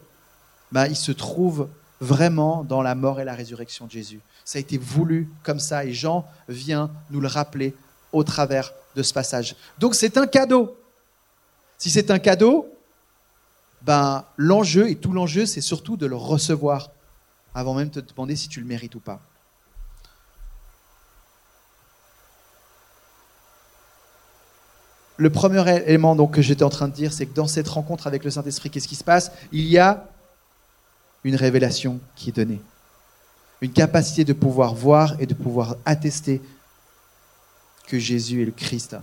bah, 0.72 0.88
il 0.88 0.96
se 0.96 1.12
trouve 1.12 1.70
vraiment 2.02 2.64
dans 2.64 2.82
la 2.82 2.96
mort 2.96 3.20
et 3.20 3.26
la 3.26 3.36
résurrection 3.36 3.86
de 3.86 3.92
Jésus. 3.92 4.20
Ça 4.44 4.58
a 4.58 4.60
été 4.60 4.78
voulu 4.78 5.30
comme 5.44 5.60
ça 5.60 5.86
et 5.86 5.94
Jean 5.94 6.26
vient 6.48 6.92
nous 7.10 7.22
le 7.22 7.28
rappeler 7.28 7.74
au 8.12 8.24
travers 8.24 8.72
de 8.96 9.04
ce 9.04 9.14
passage. 9.14 9.56
Donc 9.80 9.96
c'est 9.96 10.18
un 10.18 10.28
cadeau. 10.28 10.78
Si 11.78 11.90
c'est 11.90 12.12
un 12.12 12.20
cadeau, 12.20 12.70
ben, 13.82 14.26
l'enjeu, 14.38 14.90
et 14.90 14.96
tout 14.96 15.12
l'enjeu, 15.12 15.46
c'est 15.46 15.62
surtout 15.62 15.98
de 15.98 16.06
le 16.06 16.16
recevoir 16.16 16.90
avant 17.54 17.74
même 17.74 17.90
de 17.90 18.02
te 18.02 18.14
demander 18.14 18.36
si 18.36 18.50
tu 18.50 18.60
le 18.60 18.66
mérites 18.66 18.96
ou 18.96 19.00
pas. 19.00 19.20
Le 25.18 25.30
premier 25.30 25.64
élément 25.84 26.16
donc, 26.16 26.34
que 26.34 26.42
j'étais 26.42 26.64
en 26.64 26.70
train 26.70 26.90
de 26.90 26.94
dire, 26.94 27.14
c'est 27.14 27.26
que 27.26 27.34
dans 27.34 27.48
cette 27.48 27.70
rencontre 27.70 28.08
avec 28.08 28.26
le 28.26 28.32
Saint-Esprit, 28.32 28.70
qu'est-ce 28.70 28.88
qui 28.88 28.98
se 28.98 29.04
passe? 29.04 29.32
Il 29.54 29.66
y 29.66 29.78
a 29.78 30.10
une 31.26 31.36
révélation 31.36 32.00
qui 32.16 32.30
est 32.30 32.34
donnée. 32.34 32.62
Une 33.60 33.74
capacité 33.74 34.24
de 34.24 34.32
pouvoir 34.32 34.76
voir 34.76 35.20
et 35.20 35.26
de 35.26 35.34
pouvoir 35.34 35.76
attester 35.84 36.40
que 37.88 37.98
Jésus 37.98 38.44
est 38.44 38.46
le 38.46 38.52
Christ. 38.52 38.96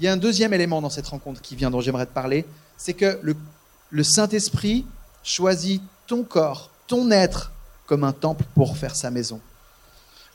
Il 0.00 0.06
y 0.06 0.08
a 0.08 0.12
un 0.12 0.16
deuxième 0.16 0.52
élément 0.52 0.82
dans 0.82 0.90
cette 0.90 1.06
rencontre 1.06 1.40
qui 1.40 1.54
vient 1.54 1.70
dont 1.70 1.80
j'aimerais 1.80 2.06
te 2.06 2.12
parler, 2.12 2.44
c'est 2.76 2.94
que 2.94 3.20
le, 3.22 4.02
Saint-Esprit 4.02 4.84
choisit 5.22 5.80
ton 6.08 6.24
corps, 6.24 6.68
ton 6.88 7.12
être, 7.12 7.52
comme 7.86 8.02
un 8.02 8.12
temple 8.12 8.44
pour 8.56 8.76
faire 8.76 8.96
sa 8.96 9.10
maison. 9.10 9.40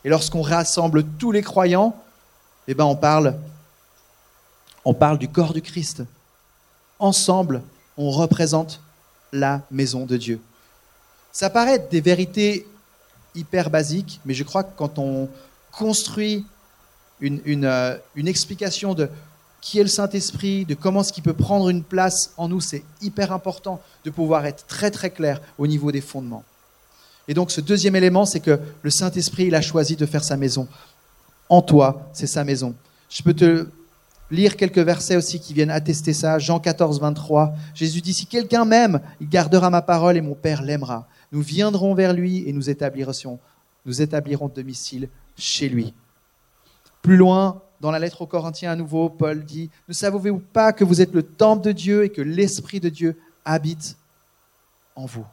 Et 0.02 0.08
lorsqu'on 0.08 0.42
rassemble 0.42 1.04
tous 1.18 1.30
les 1.30 1.42
croyants, 1.42 1.94
eh 2.68 2.74
ben 2.74 2.84
on 2.84 2.96
parle, 2.96 3.36
on 4.84 4.94
parle 4.94 5.18
du 5.18 5.28
corps 5.28 5.52
du 5.52 5.60
Christ. 5.60 6.04
Ensemble, 6.98 7.60
on 7.98 8.10
représente 8.10 8.80
la 9.32 9.60
maison 9.70 10.06
de 10.06 10.16
Dieu. 10.16 10.40
Ça 11.36 11.50
paraît 11.50 11.74
être 11.74 11.90
des 11.90 12.00
vérités 12.00 12.66
hyper 13.34 13.68
basiques, 13.68 14.20
mais 14.24 14.32
je 14.32 14.42
crois 14.42 14.64
que 14.64 14.72
quand 14.74 14.98
on 14.98 15.28
construit 15.70 16.46
une, 17.20 17.42
une, 17.44 17.66
euh, 17.66 17.98
explication 18.16 18.94
de 18.94 19.10
qui 19.60 19.78
est 19.78 19.82
le 19.82 19.90
Saint-Esprit, 19.90 20.64
de 20.64 20.72
comment 20.72 21.02
est-ce 21.02 21.12
qu'il 21.12 21.22
peut 21.22 21.34
prendre 21.34 21.68
une 21.68 21.82
place 21.82 22.32
en 22.38 22.48
nous, 22.48 22.62
c'est 22.62 22.82
hyper 23.02 23.32
important 23.32 23.82
de 24.06 24.10
pouvoir 24.10 24.46
être 24.46 24.66
très 24.66 24.90
très 24.90 25.10
clair 25.10 25.42
au 25.58 25.66
niveau 25.66 25.92
des 25.92 26.00
fondements. 26.00 26.42
Et 27.28 27.34
donc 27.34 27.50
ce 27.50 27.60
deuxième 27.60 27.96
élément, 27.96 28.24
c'est 28.24 28.40
que 28.40 28.58
le 28.80 28.88
Saint-Esprit, 28.88 29.48
il 29.48 29.54
a 29.54 29.60
choisi 29.60 29.94
de 29.94 30.06
faire 30.06 30.24
sa 30.24 30.38
maison. 30.38 30.66
En 31.50 31.60
toi, 31.60 32.08
c'est 32.14 32.26
sa 32.26 32.44
maison. 32.44 32.74
Je 33.10 33.22
peux 33.22 33.34
te 33.34 33.68
lire 34.30 34.56
quelques 34.56 34.78
versets 34.78 35.16
aussi 35.16 35.38
qui 35.38 35.52
viennent 35.52 35.70
attester 35.70 36.14
ça. 36.14 36.38
Jean 36.38 36.60
14, 36.60 36.98
23. 36.98 37.52
Jésus 37.74 38.00
dit, 38.00 38.14
si 38.14 38.24
quelqu'un 38.24 38.64
m'aime, 38.64 39.00
il 39.20 39.28
gardera 39.28 39.68
ma 39.68 39.82
parole 39.82 40.16
et 40.16 40.22
mon 40.22 40.34
Père 40.34 40.62
l'aimera. 40.62 41.06
Nous 41.36 41.42
viendrons 41.42 41.92
vers 41.92 42.14
lui 42.14 42.48
et 42.48 42.52
nous 42.54 42.70
établirons, 42.70 43.38
nous 43.84 44.00
établirons 44.00 44.48
domicile 44.48 45.10
chez 45.36 45.68
lui. 45.68 45.92
Plus 47.02 47.18
loin, 47.18 47.60
dans 47.78 47.90
la 47.90 47.98
lettre 47.98 48.22
aux 48.22 48.26
Corinthiens 48.26 48.72
à 48.72 48.74
nouveau, 48.74 49.10
Paul 49.10 49.44
dit, 49.44 49.68
ne 49.86 49.92
savez-vous 49.92 50.38
pas 50.38 50.72
que 50.72 50.82
vous 50.82 51.02
êtes 51.02 51.12
le 51.12 51.22
temple 51.22 51.62
de 51.62 51.72
Dieu 51.72 52.04
et 52.04 52.08
que 52.08 52.22
l'Esprit 52.22 52.80
de 52.80 52.88
Dieu 52.88 53.20
habite 53.44 53.98
en 54.94 55.04
vous? 55.04 55.26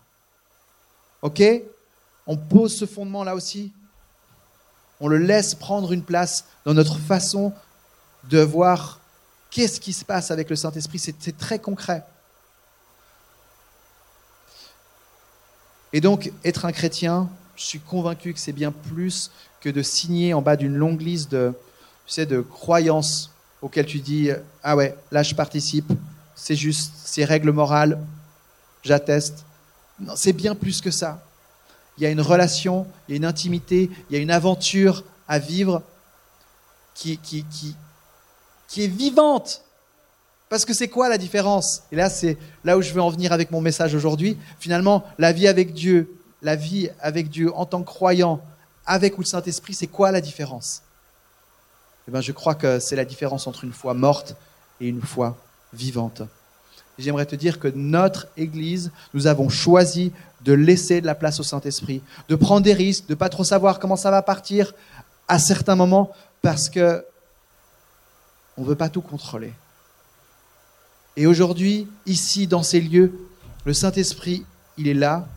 Ok? 1.21 1.41
On 2.27 2.35
pose 2.35 2.75
ce 2.75 2.85
fondement 2.85 3.23
là 3.23 3.33
aussi? 3.33 3.71
On 4.99 5.07
le 5.07 5.19
laisse 5.19 5.55
prendre 5.55 5.93
une 5.93 6.03
place 6.03 6.43
dans 6.65 6.73
notre 6.73 6.97
façon 6.97 7.53
de 8.29 8.41
voir 8.41 8.99
qu'est-ce 9.51 9.79
qui 9.79 9.93
se 9.93 10.03
passe 10.03 10.31
avec 10.31 10.49
le 10.49 10.57
Saint-Esprit. 10.57 10.99
C'est 10.99 11.37
très 11.37 11.59
concret. 11.59 12.03
Et 15.93 16.01
donc, 16.01 16.31
être 16.43 16.65
un 16.65 16.71
chrétien, 16.71 17.29
je 17.55 17.63
suis 17.63 17.79
convaincu 17.79 18.33
que 18.33 18.39
c'est 18.39 18.51
bien 18.51 18.71
plus 18.71 19.29
que 19.61 19.69
de 19.69 19.83
signer 19.83 20.33
en 20.33 20.41
bas 20.41 20.55
d'une 20.55 20.75
longue 20.75 21.01
liste 21.01 21.31
de, 21.31 21.53
tu 22.07 22.25
de 22.25 22.41
croyances 22.41 23.31
auxquelles 23.61 23.85
tu 23.85 23.99
dis 23.99 24.31
Ah 24.63 24.75
ouais, 24.75 24.97
là 25.11 25.21
je 25.21 25.35
participe, 25.35 25.91
c'est 26.35 26.55
juste, 26.55 26.93
c'est 27.05 27.23
règles 27.23 27.51
morales, 27.51 27.99
j'atteste. 28.81 29.45
Non, 29.99 30.13
c'est 30.15 30.33
bien 30.33 30.55
plus 30.55 30.81
que 30.81 30.89
ça. 30.89 31.23
Il 31.97 32.03
y 32.03 32.07
a 32.07 32.09
une 32.09 32.21
relation, 32.21 32.87
il 33.07 33.11
y 33.11 33.13
a 33.13 33.17
une 33.17 33.25
intimité, 33.25 33.91
il 34.09 34.15
y 34.15 34.19
a 34.19 34.21
une 34.21 34.31
aventure 34.31 35.03
à 35.27 35.37
vivre 35.37 35.83
qui, 36.95 37.19
qui 37.19 38.83
est 38.83 38.87
vivante. 38.87 39.63
Parce 40.53 40.65
que 40.65 40.73
c'est 40.75 40.87
quoi 40.87 41.09
la 41.09 41.17
différence? 41.17 41.81
Et 41.91 41.95
là, 41.95 42.11
c'est 42.11 42.37
là 42.63 42.77
où 42.77 42.81
je 42.83 42.93
veux 42.93 43.01
en 43.01 43.09
venir 43.09 43.31
avec 43.31 43.49
mon 43.49 43.59
message 43.59 43.95
aujourd'hui. 43.95 44.37
Finalement, 44.59 45.03
la 45.17 45.31
vie 45.31 45.47
avec 45.47 45.73
Dieu, 45.73 46.15
la 46.43 46.55
vie 46.55 46.91
avec 46.99 47.31
Dieu 47.31 47.51
en 47.55 47.65
tant 47.65 47.81
que 47.81 47.87
croyant, 47.87 48.39
avec 48.85 49.17
ou 49.17 49.21
le 49.21 49.25
Saint-Esprit, 49.25 49.73
c'est 49.73 49.87
quoi 49.87 50.11
la 50.11 50.21
différence? 50.21 50.83
Eh 52.07 52.11
bien, 52.11 52.21
je 52.21 52.31
crois 52.31 52.53
que 52.53 52.77
c'est 52.77 52.95
la 52.95 53.03
différence 53.03 53.47
entre 53.47 53.63
une 53.63 53.73
foi 53.73 53.95
morte 53.95 54.35
et 54.79 54.89
une 54.89 55.01
foi 55.01 55.35
vivante. 55.73 56.21
J'aimerais 56.99 57.25
te 57.25 57.35
dire 57.35 57.59
que 57.59 57.69
notre 57.73 58.27
Église, 58.37 58.91
nous 59.15 59.25
avons 59.25 59.49
choisi 59.49 60.11
de 60.41 60.53
laisser 60.53 61.01
de 61.01 61.07
la 61.07 61.15
place 61.15 61.39
au 61.39 61.43
Saint-Esprit, 61.43 62.03
de 62.29 62.35
prendre 62.35 62.61
des 62.61 62.73
risques, 62.75 63.07
de 63.07 63.15
pas 63.15 63.29
trop 63.29 63.43
savoir 63.43 63.79
comment 63.79 63.95
ça 63.95 64.11
va 64.11 64.21
partir 64.21 64.75
à 65.27 65.39
certains 65.39 65.75
moments, 65.75 66.11
parce 66.43 66.69
que 66.69 67.03
on 68.55 68.61
ne 68.61 68.67
veut 68.67 68.75
pas 68.75 68.89
tout 68.89 69.01
contrôler. 69.01 69.51
Et 71.15 71.27
aujourd'hui, 71.27 71.87
ici, 72.05 72.47
dans 72.47 72.63
ces 72.63 72.81
lieux, 72.81 73.13
le 73.65 73.73
Saint-Esprit, 73.73 74.45
il 74.77 74.87
est 74.87 74.93
là. 74.93 75.27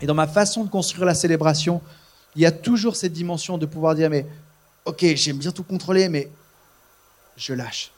Et 0.00 0.06
dans 0.06 0.14
ma 0.14 0.26
façon 0.26 0.64
de 0.64 0.70
construire 0.70 1.04
la 1.04 1.14
célébration, 1.14 1.82
il 2.36 2.42
y 2.42 2.46
a 2.46 2.52
toujours 2.52 2.96
cette 2.96 3.12
dimension 3.12 3.58
de 3.58 3.66
pouvoir 3.66 3.94
dire, 3.94 4.08
mais 4.08 4.26
ok, 4.84 5.04
j'aime 5.16 5.38
bien 5.38 5.50
tout 5.50 5.64
contrôler, 5.64 6.08
mais 6.08 6.30
je 7.36 7.52
lâche. 7.52 7.90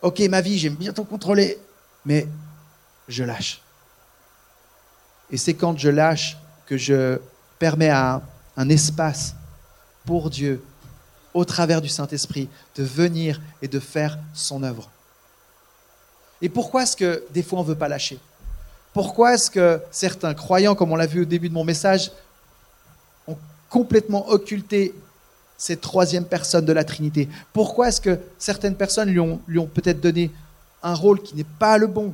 Ok, 0.00 0.20
ma 0.20 0.40
vie, 0.40 0.58
j'aime 0.58 0.74
bien 0.74 0.92
tout 0.92 1.04
contrôler, 1.04 1.58
mais 2.04 2.26
je 3.08 3.24
lâche. 3.24 3.60
Et 5.30 5.36
c'est 5.36 5.54
quand 5.54 5.76
je 5.78 5.88
lâche 5.88 6.36
que 6.66 6.76
je 6.76 7.18
permets 7.58 7.90
à 7.90 8.22
un 8.56 8.68
espace 8.68 9.34
pour 10.04 10.30
Dieu 10.30 10.62
au 11.34 11.44
travers 11.44 11.80
du 11.80 11.88
Saint-Esprit, 11.88 12.48
de 12.76 12.82
venir 12.82 13.40
et 13.62 13.68
de 13.68 13.80
faire 13.80 14.18
son 14.34 14.62
œuvre. 14.62 14.90
Et 16.42 16.48
pourquoi 16.48 16.82
est-ce 16.82 16.96
que 16.96 17.24
des 17.30 17.42
fois 17.42 17.60
on 17.60 17.62
ne 17.62 17.68
veut 17.68 17.76
pas 17.76 17.88
lâcher? 17.88 18.18
Pourquoi 18.92 19.34
est-ce 19.34 19.50
que 19.50 19.80
certains 19.90 20.34
croyants, 20.34 20.74
comme 20.74 20.92
on 20.92 20.96
l'a 20.96 21.06
vu 21.06 21.22
au 21.22 21.24
début 21.24 21.48
de 21.48 21.54
mon 21.54 21.64
message, 21.64 22.10
ont 23.26 23.38
complètement 23.70 24.28
occulté 24.28 24.94
cette 25.56 25.80
troisième 25.80 26.24
personne 26.24 26.64
de 26.64 26.72
la 26.72 26.84
Trinité? 26.84 27.28
Pourquoi 27.52 27.88
est-ce 27.88 28.00
que 28.00 28.18
certaines 28.38 28.74
personnes 28.74 29.08
lui 29.08 29.20
ont, 29.20 29.66
peut-être 29.66 30.00
donné 30.00 30.30
un 30.82 30.94
rôle 30.94 31.22
qui 31.22 31.36
n'est 31.36 31.44
pas 31.44 31.78
le 31.78 31.86
bon? 31.86 32.12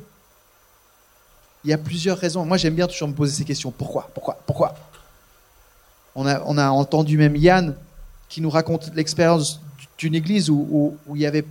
Il 1.65 1.71
y 1.71 1.73
a 1.73 1.77
plusieurs 1.77 2.17
raisons. 2.17 2.45
Moi 2.45 2.55
j'aime 2.55 2.75
bien 2.75 2.87
toujours 2.87 3.09
me 3.09 3.13
poser 3.13 3.35
ces 3.35 3.43
questions. 3.43 3.71
Pourquoi? 3.71 4.09
Pourquoi? 4.13 4.39
Pourquoi? 4.45 4.75
On 6.15 6.25
a, 6.25 6.69
entendu 6.69 7.17
même 7.17 7.35
Yann 7.35 7.75
qui 8.29 8.41
nous 8.41 8.49
raconte 8.49 8.91
l'expérience 8.95 9.59
d'une 9.97 10.15
église 10.15 10.49
où, 10.49 10.97
il 11.09 11.15
n'y 11.15 11.25
avait 11.25 11.45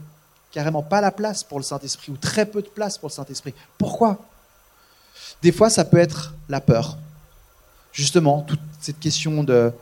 carrément 0.58 0.82
pas 0.82 1.00
la 1.00 1.12
place 1.12 1.44
pour 1.44 1.60
le 1.60 1.62
Saint-Esprit, 1.62 2.10
ou 2.10 2.16
très 2.16 2.44
peu 2.44 2.60
de 2.62 2.66
place 2.66 2.98
pour 2.98 3.10
le 3.10 3.14
Saint-Esprit. 3.14 3.54
Pourquoi? 3.78 4.18
Des 5.40 5.52
fois, 5.52 5.70
ça 5.70 5.84
peut 5.84 5.98
être 5.98 6.34
la 6.48 6.60
peur. 6.60 6.98
Justement, 7.92 8.40
toute 8.42 8.58
cette 8.80 8.98
question 8.98 9.44
de, 9.44 9.72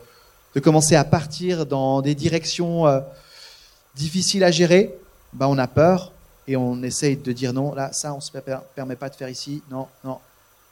de 0.53 0.59
commencer 0.59 0.95
à 0.95 1.03
partir 1.03 1.65
dans 1.65 2.03
des 2.03 2.13
directions 2.13 2.85
euh, 2.85 2.99
difficiles 3.95 4.43
à 4.43 4.51
gérer, 4.51 4.95
ben 5.33 5.47
on 5.47 5.57
a 5.57 5.65
peur 5.65 6.11
et 6.47 6.55
on 6.55 6.83
essaye 6.83 7.17
de 7.17 7.31
dire 7.31 7.53
non, 7.53 7.73
là, 7.73 7.91
ça, 7.91 8.13
on 8.13 8.17
ne 8.17 8.21
se 8.21 8.31
permet 8.75 8.95
pas 8.95 9.09
de 9.09 9.15
faire 9.15 9.29
ici, 9.29 9.63
non, 9.71 9.87
non, 10.03 10.19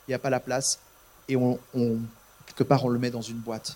il 0.07 0.11
n'y 0.11 0.13
a 0.13 0.19
pas 0.19 0.29
la 0.29 0.39
place, 0.39 0.77
et 1.27 1.35
on, 1.35 1.57
quelque 2.45 2.61
part, 2.61 2.85
on 2.85 2.89
le 2.89 2.99
met 2.99 3.09
dans 3.09 3.23
une 3.23 3.39
boîte. 3.39 3.75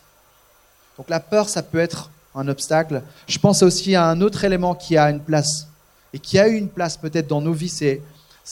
Donc 0.95 1.09
la 1.09 1.21
peur, 1.21 1.49
ça 1.49 1.63
peut 1.63 1.79
être 1.79 2.11
un 2.35 2.47
obstacle. 2.47 3.01
Je 3.27 3.39
pense 3.39 3.63
aussi 3.63 3.95
à 3.95 4.05
un 4.05 4.21
autre 4.21 4.43
élément 4.43 4.75
qui 4.75 4.95
a 4.95 5.09
une 5.09 5.21
place 5.21 5.65
et 6.13 6.19
qui 6.19 6.39
a 6.39 6.47
eu 6.47 6.55
une 6.55 6.69
place 6.69 6.97
peut-être 6.97 7.27
dans 7.27 7.41
nos 7.41 7.53
vies, 7.53 7.69
c'est, 7.69 8.01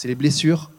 les 0.04 0.16
blessures. 0.16 0.72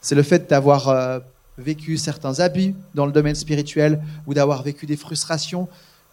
C'est 0.00 0.14
le 0.14 0.22
fait 0.22 0.48
d'avoir 0.48 0.88
euh, 0.88 1.20
vécu 1.56 1.96
certains 1.96 2.40
abus 2.40 2.74
dans 2.94 3.06
le 3.06 3.12
domaine 3.12 3.34
spirituel 3.34 4.02
ou 4.26 4.34
d'avoir 4.34 4.62
vécu 4.62 4.86
des 4.86 4.96
frustrations. 4.96 5.68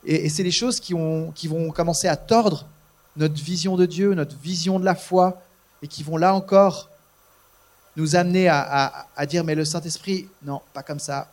Et, 0.05 0.29
c'est 0.29 0.43
des 0.43 0.51
choses 0.51 0.79
qui, 0.79 0.93
ont, 0.93 1.31
qui 1.31 1.47
vont 1.47 1.71
commencer 1.71 2.07
à 2.07 2.15
tordre 2.15 2.67
notre 3.17 3.41
vision 3.41 3.75
de 3.75 3.85
Dieu, 3.85 4.13
notre 4.13 4.37
vision 4.37 4.79
de 4.79 4.85
la 4.85 4.95
foi, 4.95 5.41
et 5.81 5.87
qui 5.87 6.03
vont 6.03 6.17
là 6.17 6.33
encore 6.33 6.89
nous 7.95 8.15
amener 8.15 8.47
à, 8.49 9.07
à 9.15 9.25
dire 9.25 9.43
mais 9.43 9.55
le 9.55 9.63
Saint-Esprit, 9.63 10.27
non, 10.43 10.61
pas 10.73 10.83
comme 10.83 10.99
ça, 10.99 11.29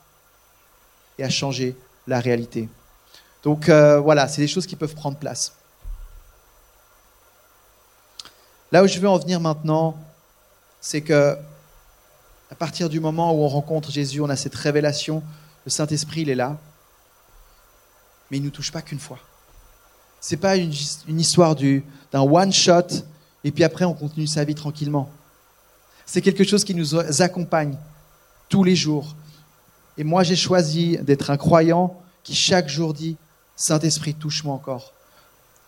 et 1.18 1.24
à 1.24 1.30
changer 1.30 1.76
la 2.06 2.20
réalité. 2.20 2.68
Donc 3.42 3.68
euh, 3.68 3.98
voilà, 3.98 4.28
c'est 4.28 4.40
des 4.40 4.48
choses 4.48 4.66
qui 4.66 4.76
peuvent 4.76 4.94
prendre 4.94 5.16
place. 5.16 5.52
Là 8.72 8.82
où 8.82 8.86
je 8.86 8.98
veux 8.98 9.08
en 9.08 9.18
venir 9.18 9.38
maintenant, 9.38 9.98
c'est 10.80 11.02
que 11.02 11.36
à 12.50 12.54
partir 12.54 12.88
du 12.88 13.00
moment 13.00 13.32
où 13.32 13.44
on 13.44 13.48
rencontre 13.48 13.90
Jésus, 13.90 14.20
on 14.22 14.30
a 14.30 14.36
cette 14.36 14.54
révélation, 14.54 15.22
le 15.66 15.70
Saint-Esprit, 15.70 16.22
il 16.22 16.30
est 16.30 16.34
là, 16.34 16.56
mais 18.30 18.38
il 18.38 18.40
ne 18.40 18.46
nous 18.46 18.50
touche 18.50 18.72
pas 18.72 18.80
qu'une 18.80 18.98
fois. 18.98 19.18
Ce 20.22 20.34
n'est 20.34 20.40
pas 20.40 20.56
une, 20.56 20.72
histoire 21.20 21.54
d'un 21.54 22.22
one-shot, 22.22 23.04
et 23.44 23.50
puis 23.50 23.62
après 23.62 23.84
on 23.84 23.92
continue 23.92 24.26
sa 24.26 24.44
vie 24.44 24.54
tranquillement. 24.54 25.10
C'est 26.06 26.22
quelque 26.22 26.44
chose 26.44 26.64
qui 26.64 26.74
nous 26.74 26.94
accompagne 27.20 27.76
tous 28.48 28.64
les 28.64 28.76
jours. 28.76 29.14
Et 29.98 30.04
moi, 30.04 30.22
j'ai 30.22 30.36
choisi 30.36 30.96
d'être 30.98 31.30
un 31.30 31.36
croyant 31.36 32.00
qui 32.22 32.34
chaque 32.34 32.68
jour 32.68 32.94
dit, 32.94 33.16
Saint-Esprit, 33.54 34.14
touche-moi 34.14 34.54
encore. 34.54 34.94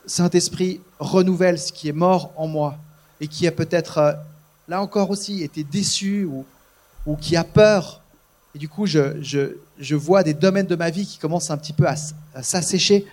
Saint-Esprit, 0.06 0.80
renouvelle 0.98 1.58
ce 1.58 1.70
qui 1.70 1.88
est 1.88 1.92
mort 1.92 2.32
en 2.36 2.46
moi 2.46 2.78
et 3.20 3.28
qui 3.28 3.46
a 3.46 3.52
peut-être, 3.52 3.98
euh, 3.98 4.12
là 4.68 4.82
encore 4.82 5.10
aussi, 5.10 5.42
été 5.42 5.64
déçu 5.64 6.24
ou, 6.24 6.44
qui 7.20 7.36
a 7.36 7.44
peur. 7.44 8.02
Et 8.54 8.58
du 8.58 8.68
coup, 8.68 8.86
je, 8.86 9.94
vois 9.94 10.22
des 10.22 10.34
domaines 10.34 10.66
de 10.66 10.76
ma 10.76 10.90
vie 10.90 11.06
qui 11.06 11.18
commencent 11.18 11.50
un 11.50 11.58
petit 11.58 11.72
peu 11.72 11.86
à, 11.86 11.94
à 12.34 12.42
s'assécher. 12.42 13.06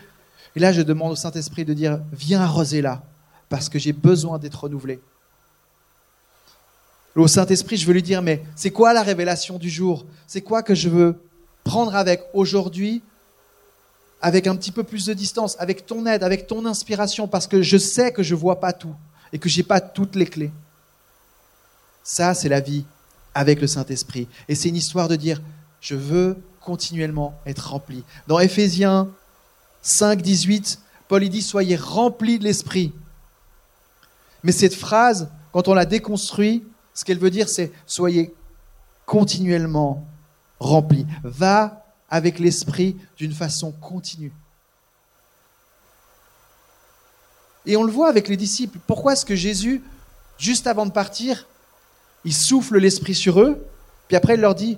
Et 0.55 0.59
là, 0.59 0.71
je 0.71 0.81
demande 0.81 1.11
au 1.11 1.15
Saint-Esprit 1.15 1.65
de 1.65 1.73
dire, 1.73 1.99
viens 2.11 2.41
arroser 2.41 2.81
là, 2.81 3.03
parce 3.49 3.69
que 3.69 3.79
j'ai 3.79 3.93
besoin 3.93 4.39
d'être 4.39 4.63
renouvelé. 4.63 4.99
Au 7.15 7.27
Saint-Esprit, 7.27 7.75
je 7.75 7.85
veux 7.85 7.93
lui 7.93 8.03
dire, 8.03 8.21
mais 8.21 8.43
c'est 8.55 8.71
quoi 8.71 8.93
la 8.93 9.03
révélation 9.03 9.57
du 9.57 9.69
jour? 9.69 10.05
C'est 10.27 10.41
quoi 10.41 10.63
que 10.63 10.75
je 10.75 10.87
veux 10.87 11.21
prendre 11.63 11.95
avec 11.95 12.23
aujourd'hui 12.33 13.03
avec 14.21 14.47
un 14.47 14.55
petit 14.55 14.71
peu 14.71 14.83
plus 14.83 15.05
de 15.07 15.13
distance, 15.13 15.55
avec 15.59 15.85
ton 15.85 16.05
aide, 16.05 16.23
avec 16.23 16.47
ton 16.47 16.65
inspiration, 16.65 17.27
parce 17.27 17.47
que 17.47 17.61
je 17.61 17.77
sais 17.77 18.13
que 18.13 18.23
je 18.23 18.35
ne 18.35 18.39
vois 18.39 18.59
pas 18.59 18.71
tout 18.71 18.95
et 19.33 19.39
que 19.39 19.49
je 19.49 19.57
n'ai 19.57 19.63
pas 19.63 19.81
toutes 19.81 20.15
les 20.15 20.25
clés. 20.25 20.51
Ça, 22.03 22.33
c'est 22.33 22.49
la 22.49 22.59
vie 22.59 22.85
avec 23.33 23.61
le 23.61 23.67
Saint-Esprit. 23.67 24.27
Et 24.47 24.55
c'est 24.55 24.69
une 24.69 24.75
histoire 24.75 25.07
de 25.07 25.15
dire, 25.15 25.41
je 25.79 25.95
veux 25.95 26.37
continuellement 26.59 27.39
être 27.45 27.71
rempli. 27.71 28.03
Dans 28.27 28.39
Éphésiens 28.39 29.09
5, 29.81 30.21
18, 30.21 30.79
Paul 31.07 31.27
dit, 31.27 31.41
soyez 31.41 31.75
remplis 31.75 32.39
de 32.39 32.43
l'Esprit. 32.43 32.93
Mais 34.43 34.51
cette 34.51 34.75
phrase, 34.75 35.29
quand 35.51 35.67
on 35.67 35.73
la 35.73 35.85
déconstruit, 35.85 36.63
ce 36.93 37.05
qu'elle 37.05 37.19
veut 37.19 37.29
dire, 37.29 37.49
c'est 37.49 37.71
soyez 37.85 38.33
continuellement 39.05 40.05
remplis. 40.59 41.05
Va 41.23 41.85
avec 42.09 42.39
l'esprit 42.39 42.97
d'une 43.17 43.33
façon 43.33 43.71
continue. 43.71 44.33
Et 47.65 47.77
on 47.77 47.83
le 47.83 47.91
voit 47.91 48.09
avec 48.09 48.27
les 48.27 48.37
disciples. 48.37 48.79
Pourquoi 48.87 49.13
est-ce 49.13 49.25
que 49.25 49.35
Jésus, 49.35 49.83
juste 50.37 50.67
avant 50.67 50.85
de 50.85 50.91
partir, 50.91 51.47
il 52.25 52.33
souffle 52.33 52.77
l'esprit 52.77 53.15
sur 53.15 53.39
eux, 53.39 53.65
puis 54.07 54.17
après 54.17 54.35
il 54.35 54.41
leur 54.41 54.55
dit 54.55 54.77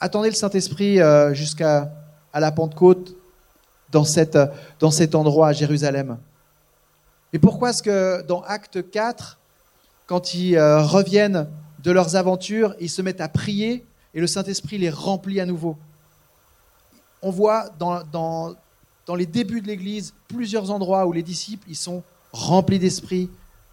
attendez 0.00 0.28
le 0.28 0.34
Saint-Esprit 0.34 1.00
euh, 1.00 1.32
jusqu'à 1.34 1.90
à 2.34 2.40
la 2.40 2.50
Pentecôte 2.50 3.14
dans, 3.92 4.04
cette, 4.04 4.36
dans 4.80 4.90
cet 4.90 5.14
endroit 5.14 5.48
à 5.48 5.52
Jérusalem. 5.52 6.18
Et 7.32 7.38
pourquoi 7.38 7.70
est-ce 7.70 7.82
que 7.82 8.22
dans 8.22 8.42
Acte 8.42 8.90
4, 8.90 9.38
quand 10.06 10.34
ils 10.34 10.56
euh, 10.56 10.82
reviennent 10.82 11.48
de 11.82 11.90
leurs 11.92 12.16
aventures, 12.16 12.74
ils 12.80 12.90
se 12.90 13.02
mettent 13.02 13.20
à 13.20 13.28
prier 13.28 13.86
et 14.14 14.20
le 14.20 14.26
Saint-Esprit 14.26 14.78
les 14.78 14.90
remplit 14.90 15.40
à 15.40 15.46
nouveau? 15.46 15.76
On 17.22 17.30
voit 17.30 17.70
dans, 17.78 18.02
dans, 18.02 18.54
dans 19.06 19.14
les 19.14 19.26
débuts 19.26 19.60
de 19.60 19.68
l'Église 19.68 20.12
plusieurs 20.26 20.72
endroits 20.72 21.06
où 21.06 21.12
les 21.12 21.22
disciples 21.22 21.66
ils 21.68 21.76
sont 21.76 22.02
remplis 22.34 22.80
d'esprit, 22.80 23.30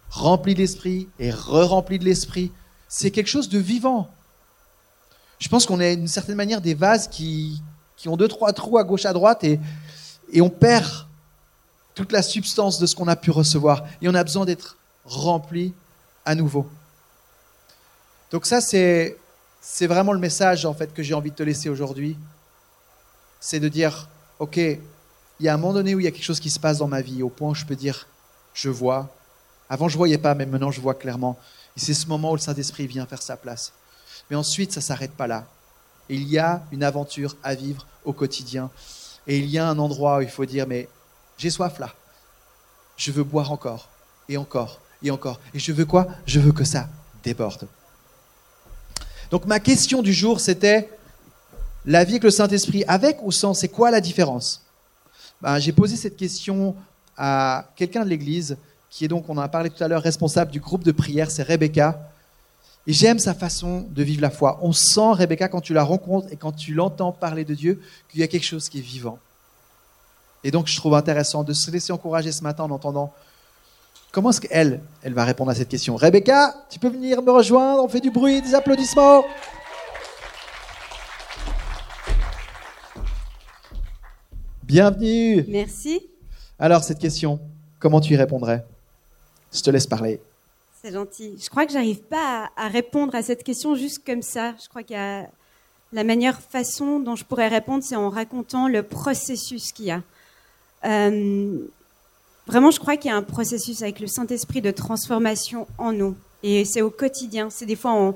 remplis 0.08 0.54
d'esprit 0.54 1.08
et 1.18 1.30
re-remplis 1.30 1.98
de 1.98 2.04
l'esprit. 2.04 2.52
C'est 2.88 3.10
quelque 3.10 3.26
chose 3.26 3.48
de 3.48 3.58
vivant. 3.58 4.08
Je 5.38 5.48
pense 5.48 5.66
qu'on 5.66 5.80
est 5.80 5.96
d'une 5.96 6.08
certaine 6.08 6.36
manière 6.36 6.60
des 6.60 6.74
vases 6.74 7.08
qui, 7.08 7.60
qui 7.96 8.08
ont 8.08 8.16
deux, 8.16 8.28
trois 8.28 8.52
trous 8.52 8.78
à 8.78 8.84
gauche, 8.84 9.04
à 9.04 9.12
droite 9.12 9.42
et, 9.42 9.58
et 10.32 10.40
on 10.40 10.48
perd 10.48 10.86
toute 11.94 12.12
la 12.12 12.22
substance 12.22 12.78
de 12.78 12.86
ce 12.86 12.94
qu'on 12.94 13.08
a 13.08 13.16
pu 13.16 13.32
recevoir. 13.32 13.84
Et 14.00 14.08
on 14.08 14.14
a 14.14 14.22
besoin 14.22 14.44
d'être 14.44 14.76
rempli 15.04 15.74
à 16.24 16.36
nouveau. 16.36 16.70
Donc 18.30 18.46
ça, 18.46 18.60
c'est, 18.60 19.18
c'est 19.60 19.88
vraiment 19.88 20.12
le 20.12 20.20
message 20.20 20.64
en 20.64 20.72
fait 20.72 20.94
que 20.94 21.02
j'ai 21.02 21.14
envie 21.14 21.30
de 21.30 21.36
te 21.36 21.42
laisser 21.42 21.68
aujourd'hui. 21.68 22.16
C'est 23.40 23.58
de 23.60 23.68
dire, 23.68 24.08
OK, 24.38 24.56
il 24.56 24.78
y 25.40 25.48
a 25.48 25.54
un 25.54 25.56
moment 25.56 25.72
donné 25.72 25.96
où 25.96 26.00
il 26.00 26.04
y 26.04 26.06
a 26.06 26.12
quelque 26.12 26.22
chose 26.22 26.38
qui 26.38 26.50
se 26.50 26.60
passe 26.60 26.78
dans 26.78 26.86
ma 26.86 27.00
vie, 27.00 27.24
au 27.24 27.28
point 27.28 27.50
où 27.50 27.54
je 27.54 27.64
peux 27.64 27.74
dire, 27.74 28.06
je 28.54 28.68
vois. 28.68 29.08
Avant, 29.68 29.88
je 29.88 29.94
ne 29.94 29.98
voyais 29.98 30.18
pas, 30.18 30.34
mais 30.34 30.46
maintenant, 30.46 30.70
je 30.70 30.80
vois 30.80 30.94
clairement. 30.94 31.38
Et 31.76 31.80
c'est 31.80 31.94
ce 31.94 32.06
moment 32.06 32.32
où 32.32 32.34
le 32.34 32.40
Saint-Esprit 32.40 32.86
vient 32.86 33.06
faire 33.06 33.22
sa 33.22 33.36
place. 33.36 33.72
Mais 34.30 34.36
ensuite, 34.36 34.72
ça 34.72 34.80
ne 34.80 34.84
s'arrête 34.84 35.12
pas 35.12 35.26
là. 35.26 35.46
il 36.08 36.28
y 36.28 36.38
a 36.38 36.62
une 36.72 36.82
aventure 36.82 37.36
à 37.42 37.54
vivre 37.54 37.86
au 38.04 38.12
quotidien. 38.12 38.70
Et 39.26 39.38
il 39.38 39.46
y 39.46 39.58
a 39.58 39.68
un 39.68 39.78
endroit 39.78 40.18
où 40.18 40.20
il 40.20 40.28
faut 40.28 40.44
dire, 40.44 40.66
mais 40.66 40.88
j'ai 41.38 41.50
soif 41.50 41.78
là. 41.78 41.94
Je 42.96 43.10
veux 43.12 43.24
boire 43.24 43.50
encore, 43.52 43.88
et 44.28 44.36
encore, 44.36 44.80
et 45.02 45.10
encore. 45.10 45.40
Et 45.54 45.58
je 45.58 45.72
veux 45.72 45.86
quoi? 45.86 46.06
Je 46.26 46.40
veux 46.40 46.52
que 46.52 46.64
ça 46.64 46.88
déborde. 47.22 47.66
Donc 49.30 49.46
ma 49.46 49.60
question 49.60 50.02
du 50.02 50.12
jour, 50.12 50.40
c'était, 50.40 50.90
la 51.86 52.04
vie 52.04 52.12
avec 52.12 52.24
le 52.24 52.30
Saint-Esprit, 52.30 52.84
avec 52.86 53.22
ou 53.22 53.32
sans, 53.32 53.54
c'est 53.54 53.68
quoi 53.68 53.90
la 53.90 54.00
différence? 54.00 54.62
Ben, 55.40 55.58
J'ai 55.58 55.72
posé 55.72 55.96
cette 55.96 56.16
question 56.16 56.76
à 57.24 57.68
quelqu'un 57.76 58.04
de 58.04 58.10
l'Église, 58.10 58.56
qui 58.90 59.04
est 59.04 59.08
donc, 59.08 59.28
on 59.28 59.38
en 59.38 59.42
a 59.42 59.48
parlé 59.48 59.70
tout 59.70 59.82
à 59.84 59.86
l'heure, 59.86 60.02
responsable 60.02 60.50
du 60.50 60.58
groupe 60.58 60.82
de 60.82 60.90
prière, 60.90 61.30
c'est 61.30 61.44
Rebecca. 61.44 62.10
Et 62.84 62.92
j'aime 62.92 63.20
sa 63.20 63.32
façon 63.32 63.86
de 63.88 64.02
vivre 64.02 64.20
la 64.20 64.30
foi. 64.30 64.58
On 64.60 64.72
sent, 64.72 65.12
Rebecca, 65.12 65.46
quand 65.46 65.60
tu 65.60 65.72
la 65.72 65.84
rencontres 65.84 66.26
et 66.32 66.36
quand 66.36 66.50
tu 66.50 66.74
l'entends 66.74 67.12
parler 67.12 67.44
de 67.44 67.54
Dieu, 67.54 67.80
qu'il 68.08 68.18
y 68.18 68.24
a 68.24 68.26
quelque 68.26 68.44
chose 68.44 68.68
qui 68.68 68.78
est 68.78 68.82
vivant. 68.82 69.20
Et 70.42 70.50
donc, 70.50 70.66
je 70.66 70.76
trouve 70.76 70.94
intéressant 70.94 71.44
de 71.44 71.52
se 71.52 71.70
laisser 71.70 71.92
encourager 71.92 72.32
ce 72.32 72.42
matin 72.42 72.64
en 72.64 72.72
entendant 72.72 73.12
comment 74.10 74.30
est-ce 74.30 74.40
qu'elle, 74.40 74.80
elle 75.04 75.14
va 75.14 75.24
répondre 75.24 75.52
à 75.52 75.54
cette 75.54 75.68
question. 75.68 75.94
Rebecca, 75.94 76.56
tu 76.70 76.80
peux 76.80 76.88
venir 76.88 77.22
me 77.22 77.30
rejoindre, 77.30 77.84
on 77.84 77.88
fait 77.88 78.00
du 78.00 78.10
bruit, 78.10 78.42
des 78.42 78.52
applaudissements. 78.52 79.24
Bienvenue. 84.64 85.44
Merci. 85.46 86.11
Alors, 86.62 86.84
cette 86.84 87.00
question, 87.00 87.40
comment 87.80 88.00
tu 88.00 88.12
y 88.12 88.16
répondrais? 88.16 88.64
Je 89.52 89.62
te 89.62 89.70
laisse 89.70 89.88
parler. 89.88 90.20
C'est 90.80 90.92
gentil. 90.92 91.36
Je 91.42 91.50
crois 91.50 91.66
que 91.66 91.72
j'arrive 91.72 92.02
pas 92.02 92.50
à, 92.56 92.68
répondre 92.68 93.16
à 93.16 93.22
cette 93.24 93.42
question 93.42 93.74
juste 93.74 94.06
comme 94.06 94.22
ça. 94.22 94.54
Je 94.62 94.68
crois 94.68 94.84
qu'il 94.84 94.94
y 94.94 94.98
a 95.00 95.28
la 95.92 96.04
meilleure 96.04 96.38
façon 96.38 97.00
dont 97.00 97.16
je 97.16 97.24
pourrais 97.24 97.48
répondre, 97.48 97.82
c'est 97.82 97.96
en 97.96 98.10
racontant 98.10 98.68
le 98.68 98.84
processus 98.84 99.72
qu'il 99.72 99.86
y 99.86 99.90
a. 99.90 100.02
Euh, 100.84 101.58
vraiment, 102.46 102.70
je 102.70 102.78
crois 102.78 102.96
qu'il 102.96 103.10
y 103.10 103.12
a 103.12 103.16
un 103.16 103.22
processus 103.22 103.82
avec 103.82 103.98
le 103.98 104.06
Saint-Esprit 104.06 104.60
de 104.60 104.70
transformation 104.70 105.66
en 105.78 105.92
nous. 105.92 106.14
Et 106.44 106.64
c'est 106.64 106.80
au 106.80 106.90
quotidien. 106.90 107.50
C'est 107.50 107.66
des 107.66 107.74
fois 107.74 108.14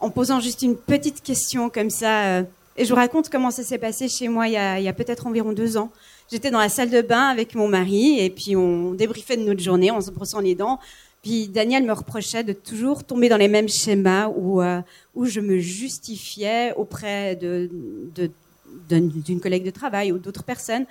en, 0.00 0.10
posant 0.10 0.40
juste 0.40 0.62
une 0.62 0.76
petite 0.76 1.22
question 1.22 1.70
comme 1.70 1.90
ça. 1.90 2.24
Euh, 2.24 2.42
et 2.76 2.86
je 2.86 2.90
vous 2.90 2.96
raconte 2.96 3.28
comment 3.28 3.52
ça 3.52 3.62
s'est 3.62 3.78
passé 3.78 4.08
chez 4.08 4.26
moi 4.26 4.48
il 4.48 4.54
y 4.82 4.88
a 4.88 4.92
peut-être 4.92 5.28
environ 5.28 5.52
deux 5.52 5.76
ans. 5.76 5.92
J'étais 6.30 6.50
dans 6.50 6.58
la 6.58 6.68
salle 6.68 6.90
de 6.90 7.02
bain 7.02 7.28
avec 7.28 7.54
mon 7.54 7.68
mari 7.68 8.18
et 8.18 8.30
puis 8.30 8.56
on 8.56 8.92
débriefait 8.92 9.36
de 9.36 9.42
notre 9.42 9.62
journée 9.62 9.90
en 9.90 10.00
se 10.00 10.10
brossant 10.10 10.40
les 10.40 10.54
dents. 10.54 10.80
Puis 11.22 11.48
Daniel 11.48 11.84
me 11.84 11.92
reprochait 11.92 12.44
de 12.44 12.52
toujours 12.52 13.04
tomber 13.04 13.28
dans 13.28 13.36
les 13.36 13.48
mêmes 13.48 13.68
schémas 13.68 14.28
où, 14.28 14.62
euh, 14.62 14.80
je 15.22 15.40
me 15.40 15.58
justifiais 15.58 16.72
auprès 16.76 17.36
d'une 17.36 19.40
collègue 19.40 19.64
de 19.64 19.70
travail 19.70 20.12
ou 20.12 20.18
d'autres 20.18 20.44
personnes 20.44 20.86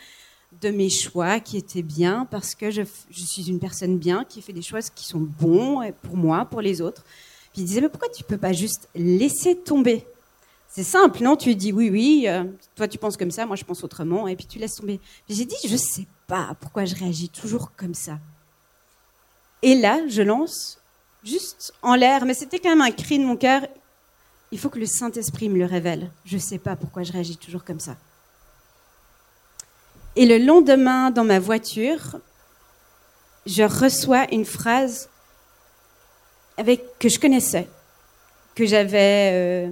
de 0.62 0.70
mes 0.70 0.90
choix 0.90 1.40
qui 1.40 1.58
étaient 1.58 1.82
bien 1.82 2.28
parce 2.30 2.54
que 2.54 2.70
je, 2.70 2.84
je, 3.10 3.24
suis 3.24 3.50
une 3.50 3.60
personne 3.60 3.98
bien 3.98 4.24
qui 4.24 4.42
fait 4.42 4.54
des 4.54 4.62
choix 4.62 4.82
qui 4.82 5.06
sont 5.06 5.28
bons 5.40 5.82
pour 6.04 6.16
moi, 6.16 6.46
pour 6.46 6.62
les 6.62 6.80
autres. 6.80 7.04
Puis 7.54 7.64
il 7.64 7.66
disait 7.66 7.82
mais 7.82 7.90
pourquoi 7.90 8.10
tu 8.10 8.24
peux 8.24 8.38
pas 8.38 8.54
juste 8.54 8.88
laisser 8.96 9.56
tomber 9.56 10.06
C'est 10.76 10.84
simple, 10.84 11.22
non? 11.22 11.36
Tu 11.36 11.54
dis 11.54 11.72
oui, 11.72 11.92
oui, 11.92 12.26
euh, 12.28 12.46
toi 12.76 12.88
tu 12.88 12.98
penses 12.98 13.16
comme 13.16 13.30
ça, 13.30 13.46
moi 13.46 13.56
je 13.56 13.64
pense 13.64 13.84
autrement, 13.84 14.28
et 14.28 14.36
puis 14.36 14.48
tu 14.48 14.58
laisses 14.58 14.74
tomber. 14.74 15.00
J'ai 15.30 15.46
dit 15.46 15.56
je 15.68 15.78
sais 15.78 16.08
pas 16.26 16.58
pourquoi 16.60 16.86
je 16.86 16.96
réagis 16.96 17.30
toujours 17.30 17.74
comme 17.78 17.94
ça. 17.94 18.18
Et 19.62 19.76
là, 19.76 20.00
je 20.08 20.24
lance 20.24 20.80
juste 21.24 21.76
en 21.84 21.94
l'air, 21.94 22.26
mais 22.26 22.34
c'était 22.34 22.58
quand 22.58 22.70
même 22.70 22.82
un 22.82 22.90
cri 22.90 23.20
de 23.20 23.24
mon 23.24 23.38
cœur. 23.38 23.62
Il 24.52 24.58
faut 24.58 24.70
que 24.70 24.80
le 24.80 24.88
Saint-Esprit 24.88 25.48
me 25.48 25.60
le 25.60 25.66
révèle. 25.66 26.10
Je 26.26 26.38
ne 26.38 26.42
sais 26.42 26.58
pas 26.58 26.76
pourquoi 26.76 27.04
je 27.04 27.12
réagis 27.12 27.38
toujours 27.38 27.64
comme 27.64 27.80
ça. 27.80 27.96
Et 30.16 30.26
le 30.26 30.44
lendemain, 30.44 31.12
dans 31.12 31.24
ma 31.24 31.38
voiture, 31.38 32.18
je 33.46 33.62
reçois 33.62 34.26
une 34.34 34.46
phrase 34.46 35.08
avec, 36.58 36.98
que 36.98 37.10
je 37.10 37.20
connaissais, 37.20 37.68
que 38.56 38.66
j'avais, 38.66 39.70
euh, 39.70 39.72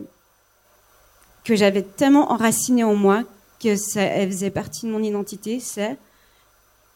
que 1.52 1.58
j'avais 1.58 1.82
tellement 1.82 2.32
enracinée 2.32 2.86
en 2.86 2.96
moi 2.96 3.24
que 3.62 3.76
ça 3.76 4.08
faisait 4.26 4.52
partie 4.52 4.86
de 4.86 4.92
mon 4.92 5.04
identité. 5.04 5.60
C'est 5.60 5.98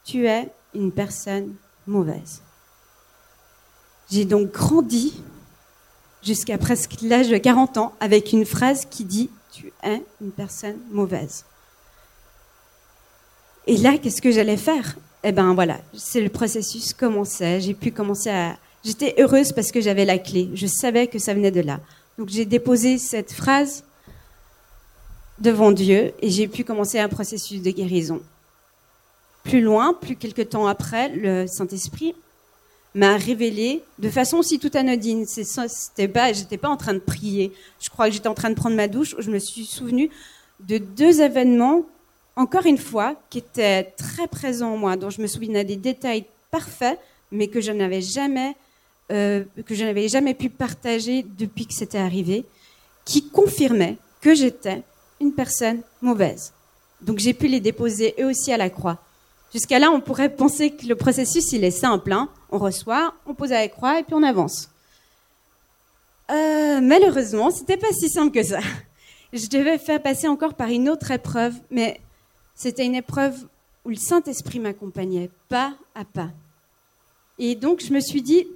Tu 0.05 0.27
es 0.27 0.49
une 0.73 0.93
personne 0.93 1.55
mauvaise. 1.85 2.41
J'ai 4.09 4.23
donc 4.23 4.53
grandi 4.53 5.21
jusqu'à 6.23 6.57
presque 6.57 7.01
l'âge 7.01 7.27
de 7.27 7.37
40 7.37 7.77
ans 7.77 7.93
avec 7.99 8.31
une 8.31 8.45
phrase 8.45 8.85
qui 8.85 9.03
dit 9.03 9.29
Tu 9.51 9.73
es 9.83 10.01
une 10.21 10.31
personne 10.31 10.77
mauvaise. 10.89 11.43
Et 13.67 13.75
là, 13.75 13.97
qu'est-ce 13.97 14.21
que 14.21 14.31
j'allais 14.31 14.55
faire? 14.55 14.95
Eh 15.25 15.33
ben 15.33 15.53
voilà, 15.53 15.81
c'est 15.93 16.21
le 16.21 16.29
processus 16.29 16.93
commençait. 16.93 17.59
J'ai 17.59 17.73
pu 17.73 17.91
commencer 17.91 18.29
à. 18.29 18.55
J'étais 18.85 19.15
heureuse 19.17 19.51
parce 19.51 19.73
que 19.73 19.81
j'avais 19.81 20.05
la 20.05 20.17
clé. 20.17 20.49
Je 20.53 20.67
savais 20.67 21.07
que 21.07 21.19
ça 21.19 21.33
venait 21.33 21.51
de 21.51 21.59
là. 21.61 21.81
Donc 22.17 22.29
j'ai 22.29 22.45
déposé 22.45 22.97
cette 22.99 23.33
phrase 23.33 23.83
devant 25.39 25.71
Dieu 25.71 26.13
et 26.21 26.29
j'ai 26.29 26.47
pu 26.47 26.63
commencer 26.63 26.99
un 26.99 27.09
processus 27.09 27.61
de 27.61 27.71
guérison. 27.71 28.21
Plus 29.43 29.61
loin, 29.61 29.93
plus 29.93 30.15
quelques 30.15 30.49
temps 30.49 30.67
après, 30.67 31.09
le 31.09 31.45
Saint-Esprit 31.47 32.15
m'a 32.95 33.17
révélé 33.17 33.83
de 33.99 34.09
façon 34.09 34.37
aussi 34.37 34.57
tout 34.57 34.71
anodine. 34.73 35.25
C'était 35.25 36.07
pas, 36.07 36.33
j'étais 36.33 36.57
pas 36.57 36.69
en 36.69 36.77
train 36.77 36.93
de 36.93 36.99
prier. 36.99 37.51
Je 37.79 37.89
crois 37.89 38.07
que 38.07 38.13
j'étais 38.13 38.29
en 38.29 38.33
train 38.33 38.49
de 38.49 38.55
prendre 38.55 38.75
ma 38.75 38.87
douche. 38.87 39.15
Je 39.19 39.29
me 39.29 39.37
suis 39.37 39.65
souvenu 39.65 40.09
de 40.61 40.77
deux 40.77 41.21
événements, 41.21 41.83
encore 42.37 42.65
une 42.65 42.77
fois, 42.77 43.15
qui 43.29 43.39
étaient 43.39 43.83
très 43.97 44.27
présents 44.27 44.73
en 44.73 44.77
moi, 44.77 44.95
dont 44.95 45.09
je 45.09 45.21
me 45.21 45.27
souviens 45.27 45.63
des 45.63 45.75
détails 45.75 46.25
parfaits, 46.49 46.97
mais 47.31 47.47
que 47.49 47.59
je 47.59 47.73
n'avais 47.73 48.01
jamais, 48.01 48.55
euh, 49.11 49.43
que 49.65 49.75
je 49.75 49.83
n'avais 49.83 50.07
jamais 50.07 50.33
pu 50.33 50.49
partager 50.49 51.25
depuis 51.37 51.67
que 51.67 51.73
c'était 51.73 51.97
arrivé, 51.97 52.45
qui 53.03 53.29
confirmaient 53.29 53.97
que 54.21 54.33
j'étais 54.33 54.83
une 55.19 55.33
personne 55.33 55.81
mauvaise. 56.01 56.53
Donc 57.01 57.19
j'ai 57.19 57.33
pu 57.33 57.47
les 57.47 57.59
déposer 57.59 58.15
eux 58.19 58.25
aussi 58.25 58.51
à 58.51 58.57
la 58.57 58.69
croix. 58.69 58.99
Jusqu'à 59.53 59.79
là, 59.79 59.91
on 59.91 60.01
pourrait 60.01 60.35
penser 60.35 60.71
que 60.71 60.85
le 60.85 60.95
processus, 60.95 61.51
il 61.53 61.63
est 61.63 61.71
simple. 61.71 62.11
Hein. 62.11 62.29
On 62.51 62.57
reçoit, 62.57 63.13
on 63.25 63.33
pose 63.33 63.51
à 63.51 63.59
la 63.61 63.67
croix 63.67 63.99
et 63.99 64.03
puis 64.03 64.13
on 64.13 64.23
avance. 64.23 64.69
Euh, 66.31 66.81
malheureusement, 66.81 67.51
c'était 67.51 67.77
pas 67.77 67.91
si 67.91 68.09
simple 68.09 68.31
que 68.31 68.43
ça. 68.43 68.59
Je 69.33 69.47
devais 69.47 69.77
faire 69.77 70.01
passer 70.01 70.27
encore 70.27 70.55
par 70.55 70.69
une 70.69 70.89
autre 70.89 71.11
épreuve, 71.11 71.53
mais 71.69 72.01
c'était 72.55 72.85
une 72.85 72.95
épreuve 72.95 73.35
où 73.83 73.89
le 73.89 73.95
Saint-Esprit 73.95 74.59
m'accompagnait 74.59 75.29
pas 75.47 75.73
à 75.93 76.05
pas. 76.05 76.29
Et 77.37 77.55
donc, 77.55 77.81
je 77.81 77.93
me 77.93 77.99
suis 77.99 78.21
dit, 78.21 78.47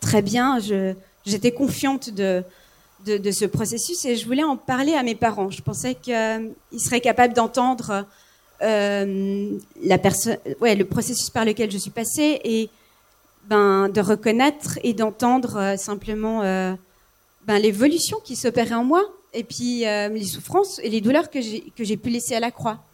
très 0.00 0.22
bien, 0.22 0.58
j'étais 1.24 1.52
confiante 1.52 2.10
de, 2.10 2.44
de, 3.04 3.30
ce 3.30 3.44
processus 3.44 4.04
et 4.04 4.16
je 4.16 4.26
voulais 4.26 4.44
en 4.44 4.56
parler 4.56 4.94
à 4.94 5.02
mes 5.02 5.14
parents. 5.14 5.50
Je 5.50 5.62
pensais 5.62 5.94
qu'ils 5.94 6.52
seraient 6.78 7.00
capables 7.00 7.34
d'entendre 7.34 8.06
euh, 8.62 9.58
ouais, 10.60 10.74
le 10.76 10.84
processus 10.84 11.30
par 11.30 11.44
lequel 11.44 11.70
je 11.70 11.78
suis 11.78 11.90
passée 11.90 12.40
et 12.44 12.70
ben, 13.46 13.88
de 13.88 14.00
reconnaître 14.00 14.78
et 14.84 14.94
d'entendre 14.94 15.56
euh, 15.56 15.76
simplement 15.76 16.42
euh, 16.42 16.74
ben, 17.44 17.58
l'évolution 17.58 18.18
qui 18.24 18.36
s'opérait 18.36 18.74
en 18.74 18.84
moi 18.84 19.04
et 19.34 19.44
puis 19.44 19.80
les 19.80 20.24
souffrances 20.24 20.78
et 20.80 20.90
les 20.90 21.00
douleurs 21.00 21.30
que 21.30 21.40
j'ai 21.40 21.96
pu 21.96 22.10
laisser 22.10 22.34
à 22.34 22.40
la 22.40 22.50
croix. 22.50 22.84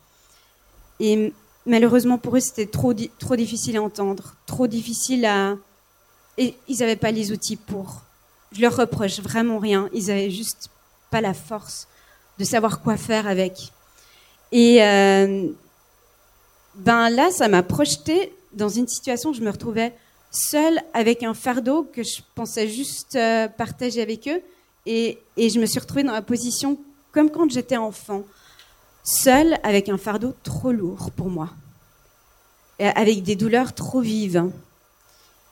Et 1.01 1.33
malheureusement 1.67 2.17
pour 2.17 2.37
eux, 2.37 2.41
c'était 2.41 2.67
trop, 2.67 2.95
trop 3.19 3.35
difficile 3.35 3.77
à 3.77 3.83
entendre, 3.83 4.37
trop 4.47 4.69
difficile 4.69 5.27
à... 5.27 5.57
Et 6.37 6.55
ils 6.69 6.79
n'avaient 6.79 6.95
pas 6.95 7.11
les 7.11 7.33
outils 7.33 7.57
pour. 7.57 8.03
Je 8.53 8.61
leur 8.61 8.77
reproche 8.77 9.21
vraiment 9.21 9.59
rien. 9.59 9.89
Ils 9.93 10.07
n'avaient 10.07 10.31
juste 10.31 10.71
pas 11.11 11.21
la 11.21 11.35
force 11.35 11.89
de 12.39 12.45
savoir 12.45 12.81
quoi 12.81 12.97
faire 12.97 13.27
avec. 13.27 13.73
Et 14.53 14.83
euh, 14.83 15.49
ben 16.75 17.11
là, 17.11 17.31
ça 17.31 17.49
m'a 17.49 17.63
projeté 17.63 18.33
dans 18.53 18.69
une 18.69 18.89
situation 18.89 19.31
où 19.31 19.35
je 19.35 19.43
me 19.43 19.51
retrouvais 19.51 19.95
seule 20.31 20.81
avec 20.95 21.23
un 21.23 21.35
fardeau 21.35 21.85
que 21.85 22.03
je 22.03 22.21
pensais 22.35 22.69
juste 22.69 23.17
euh, 23.17 23.49
partager 23.49 24.01
avec 24.01 24.29
eux. 24.29 24.41
Et, 24.87 25.19
et, 25.37 25.51
je 25.51 25.59
me 25.61 25.67
suis 25.67 25.81
retrouvée 25.81 26.03
dans 26.03 26.13
la 26.13 26.23
position 26.23 26.79
comme 27.13 27.31
quand 27.31 27.51
j'étais 27.51 27.77
enfant, 27.77 28.23
seule 29.05 29.59
avec 29.63 29.89
un 29.89 29.99
fardeau 29.99 30.35
trop 30.43 30.73
lourd 30.73 31.11
pour 31.11 31.29
moi, 31.29 31.51
avec 32.79 33.23
des 33.23 33.37
douleurs 33.37 33.75
trop 33.75 34.01
vives. 34.01 34.51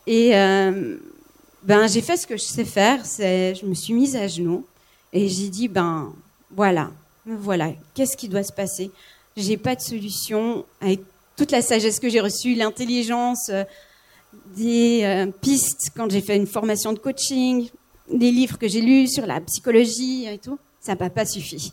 Et 0.06 0.36
euh, 0.36 0.96
ben, 1.66 1.88
j'ai 1.88 2.00
fait 2.00 2.16
ce 2.16 2.28
que 2.28 2.36
je 2.36 2.44
sais 2.44 2.64
faire, 2.64 3.04
c'est 3.04 3.56
je 3.56 3.66
me 3.66 3.74
suis 3.74 3.92
mise 3.92 4.14
à 4.14 4.28
genoux 4.28 4.64
et 5.12 5.28
j'ai 5.28 5.48
dit 5.48 5.66
ben 5.66 6.14
voilà, 6.52 6.92
voilà, 7.26 7.72
qu'est-ce 7.92 8.16
qui 8.16 8.28
doit 8.28 8.44
se 8.44 8.52
passer? 8.52 8.92
J'ai 9.36 9.56
pas 9.56 9.74
de 9.74 9.80
solution 9.80 10.64
avec 10.80 11.00
toute 11.36 11.50
la 11.50 11.62
sagesse 11.62 11.98
que 11.98 12.08
j'ai 12.08 12.20
reçue, 12.20 12.54
l'intelligence, 12.54 13.48
euh, 13.50 13.64
des 14.56 15.02
euh, 15.02 15.26
pistes 15.40 15.90
quand 15.96 16.08
j'ai 16.08 16.20
fait 16.20 16.36
une 16.36 16.46
formation 16.46 16.92
de 16.92 17.00
coaching, 17.00 17.68
des 18.08 18.30
livres 18.30 18.58
que 18.58 18.68
j'ai 18.68 18.80
lus 18.80 19.08
sur 19.08 19.26
la 19.26 19.40
psychologie 19.40 20.26
et 20.26 20.38
tout, 20.38 20.60
ça 20.80 20.94
m'a 20.94 21.10
pas 21.10 21.26
suffi. 21.26 21.72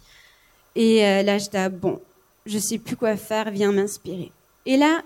Et 0.75 1.05
euh, 1.05 1.21
là, 1.21 1.37
j'étais 1.37 1.69
bon, 1.69 2.01
je 2.47 2.57
sais 2.57 2.79
plus 2.79 2.95
quoi 2.95 3.15
faire, 3.15 3.51
viens 3.51 3.71
m'inspirer. 3.71 4.31
Et 4.65 4.75
là, 4.75 5.03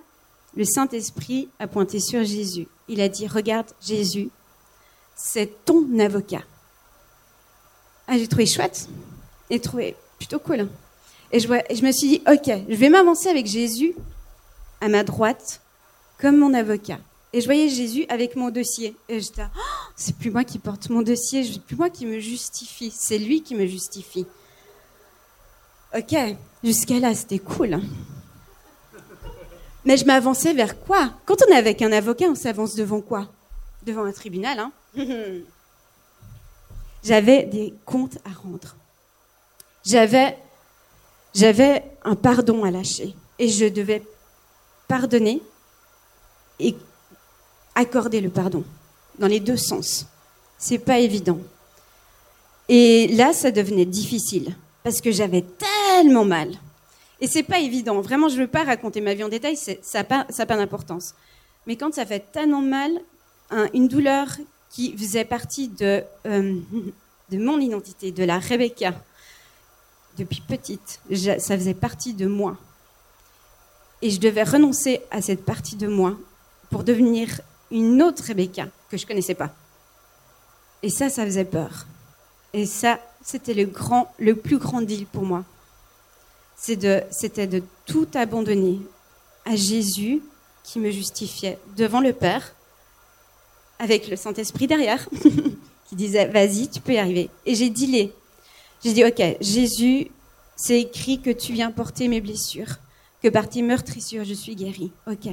le 0.56 0.64
Saint-Esprit 0.64 1.50
a 1.60 1.68
pointé 1.68 2.00
sur 2.00 2.24
Jésus. 2.24 2.68
Il 2.88 3.02
a 3.02 3.10
dit, 3.10 3.28
regarde, 3.28 3.68
Jésus, 3.86 4.30
c'est 5.18 5.66
ton 5.66 6.00
avocat. 6.00 6.44
Ah, 8.08 8.18
j'ai 8.18 8.28
trouvé 8.28 8.46
chouette 8.46 8.88
et 9.50 9.60
trouvé 9.60 9.96
plutôt 10.18 10.40
cool. 10.40 10.70
Et 11.32 11.40
je, 11.42 11.50
me 11.50 11.92
suis 11.92 12.08
dit, 12.08 12.22
ok, 12.32 12.50
je 12.70 12.76
vais 12.76 12.90
m'avancer 12.90 13.28
avec 13.28 13.48
Jésus 13.48 13.94
à 14.80 14.88
ma 14.88 15.04
droite 15.04 15.62
comme 16.20 16.38
mon 16.38 16.54
avocat. 16.54 17.00
Et 17.34 17.42
je 17.42 17.46
voyais 17.46 17.68
Jésus 17.68 18.06
avec 18.08 18.36
mon 18.38 18.50
dossier. 18.50 18.96
Et 19.10 19.20
j'étais, 19.20 19.44
oh, 19.44 19.92
c'est 19.96 20.16
plus 20.16 20.32
moi 20.32 20.46
qui 20.46 20.60
porte 20.60 20.90
mon 20.90 21.02
dossier, 21.02 21.44
c'est 21.44 21.62
plus 21.62 21.76
moi 21.76 21.90
qui 21.90 22.06
me 22.06 22.20
justifie, 22.20 22.94
c'est 22.96 23.18
lui 23.18 23.42
qui 23.42 23.56
me 23.56 23.66
justifie. 23.66 24.26
Ok, 25.98 26.16
jusqu'à 26.64 27.00
là, 27.00 27.14
c'était 27.14 27.40
cool. 27.40 27.82
Mais 29.84 29.98
je 29.98 30.06
m'avançais 30.06 30.54
vers 30.54 30.80
quoi? 30.80 31.12
Quand 31.26 31.38
on 31.48 31.52
est 31.52 31.58
avec 31.58 31.82
un 31.82 31.92
avocat, 31.92 32.26
on 32.28 32.36
s'avance 32.36 32.76
devant 32.76 33.02
quoi? 33.02 33.28
Devant 33.86 34.06
un 34.06 34.12
tribunal, 34.12 34.60
hein 34.60 34.72
J'avais 37.04 37.44
des 37.44 37.74
comptes 37.86 38.18
à 38.26 38.30
rendre. 38.30 38.76
J'avais, 39.86 40.38
j'avais 41.34 41.84
un 42.04 42.16
pardon 42.16 42.64
à 42.64 42.72
lâcher. 42.72 43.16
Et 43.40 43.48
je 43.48 43.66
devais 43.66 44.04
pardonner 44.88 45.42
et 46.60 46.76
accorder 47.76 48.20
le 48.20 48.30
pardon 48.30 48.64
dans 49.20 49.28
les 49.28 49.40
deux 49.40 49.58
sens. 49.58 50.08
C'est 50.58 50.80
pas 50.80 51.00
évident. 51.00 51.40
Et 52.68 53.08
là, 53.10 53.32
ça 53.32 53.52
devenait 53.52 53.86
difficile 53.86 54.56
parce 54.84 55.02
que 55.02 55.12
j'avais 55.12 55.44
tellement 55.44 56.26
mal. 56.26 56.56
Et 57.22 57.28
c'est 57.28 57.44
pas 57.44 57.60
évident. 57.60 58.02
Vraiment, 58.02 58.28
je 58.28 58.38
veux 58.38 58.48
pas 58.48 58.64
raconter 58.64 59.02
ma 59.02 59.14
vie 59.14 59.24
en 59.24 59.30
détail, 59.30 59.56
ça 59.56 59.74
n'a 59.94 60.04
pas, 60.04 60.26
pas 60.26 60.58
d'importance. 60.58 61.14
Mais 61.66 61.76
quand 61.76 61.94
ça 61.94 62.06
fait 62.06 62.32
tellement 62.32 62.62
mal, 62.62 62.92
une 63.74 63.88
douleur 63.88 64.28
qui 64.70 64.96
faisait 64.98 65.26
partie 65.26 65.70
de, 65.70 66.04
euh, 66.26 66.60
de 67.30 67.38
mon 67.38 67.60
identité, 67.60 68.12
de 68.12 68.24
la 68.24 68.40
Rebecca, 68.40 68.94
depuis 70.18 70.42
petite, 70.42 71.00
ça 71.40 71.58
faisait 71.58 71.74
partie 71.74 72.14
de 72.14 72.28
moi. 72.28 72.58
Et 74.02 74.10
je 74.10 74.20
devais 74.20 74.44
renoncer 74.44 75.02
à 75.12 75.22
cette 75.22 75.46
partie 75.46 75.76
de 75.76 75.88
moi 75.88 76.18
pour 76.70 76.84
devenir 76.84 77.42
une 77.72 78.02
autre 78.02 78.24
Rebecca 78.28 78.68
que 78.90 78.98
je 78.98 79.06
connaissais 79.06 79.36
pas. 79.36 79.54
Et 80.84 80.90
ça, 80.90 81.10
ça 81.10 81.26
faisait 81.26 81.46
peur. 81.46 81.86
Et 82.54 82.66
ça, 82.66 83.00
c'était 83.24 83.54
le, 83.54 83.66
grand, 83.66 84.14
le 84.20 84.36
plus 84.36 84.58
grand 84.58 84.82
deal 84.82 85.06
pour 85.06 85.24
moi. 85.24 85.44
C'était 86.56 87.48
de, 87.48 87.60
de 87.60 87.64
tout 87.86 88.08
abandonner 88.14 88.80
à 89.46 89.56
Jésus 89.56 90.22
qui 90.64 90.80
me 90.80 90.92
justifiait 90.92 91.60
devant 91.76 92.02
le 92.02 92.14
Père, 92.14 92.54
avec 93.80 94.08
le 94.08 94.16
Saint-Esprit 94.16 94.68
derrière, 94.68 95.08
qui 95.90 95.96
disait 95.96 96.28
Vas-y, 96.28 96.70
tu 96.70 96.80
peux 96.82 96.94
y 96.94 96.98
arriver. 96.98 97.30
Et 97.46 97.56
j'ai 97.56 97.70
dit. 97.70 98.12
J'ai 98.84 98.94
dit 98.94 99.06
Ok, 99.06 99.22
Jésus, 99.42 100.08
c'est 100.56 100.82
écrit 100.82 101.22
que 101.22 101.30
tu 101.30 101.54
viens 101.54 101.72
porter 101.72 102.08
mes 102.08 102.22
blessures, 102.22 102.78
que 103.22 103.28
par 103.28 103.50
tes 103.50 103.62
meurtrissures 103.62 104.24
je 104.24 104.34
suis 104.34 104.56
guérie. 104.56 104.92
Ok. 105.10 105.30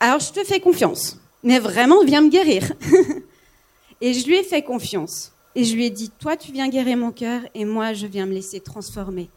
Alors 0.00 0.20
je 0.20 0.32
te 0.32 0.44
fais 0.44 0.60
confiance, 0.60 1.18
mais 1.42 1.58
vraiment, 1.58 2.04
viens 2.04 2.22
me 2.22 2.30
guérir. 2.30 2.72
et 4.00 4.12
je 4.12 4.26
lui 4.26 4.36
ai 4.36 4.44
fait 4.44 4.62
confiance. 4.62 5.32
Et 5.54 5.64
je 5.64 5.74
lui 5.74 5.86
ai 5.86 5.90
dit, 5.90 6.10
toi, 6.10 6.36
tu 6.36 6.52
viens 6.52 6.68
guérir 6.68 6.98
mon 6.98 7.12
cœur 7.12 7.40
et 7.54 7.64
moi, 7.64 7.94
je 7.94 8.06
viens 8.06 8.26
me 8.26 8.34
laisser 8.34 8.60
transformer 8.60 9.30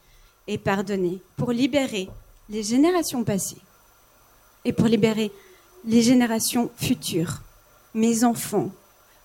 et 0.47 0.57
pardonner 0.57 1.21
pour 1.37 1.53
libérer 1.53 2.09
les 2.49 2.61
générations 2.61 3.23
passées 3.23 3.61
et 4.65 4.73
pour 4.73 4.87
libérer 4.87 5.31
les 5.85 6.01
générations 6.01 6.69
futures, 6.77 7.41
mes 7.93 8.23
enfants, 8.23 8.69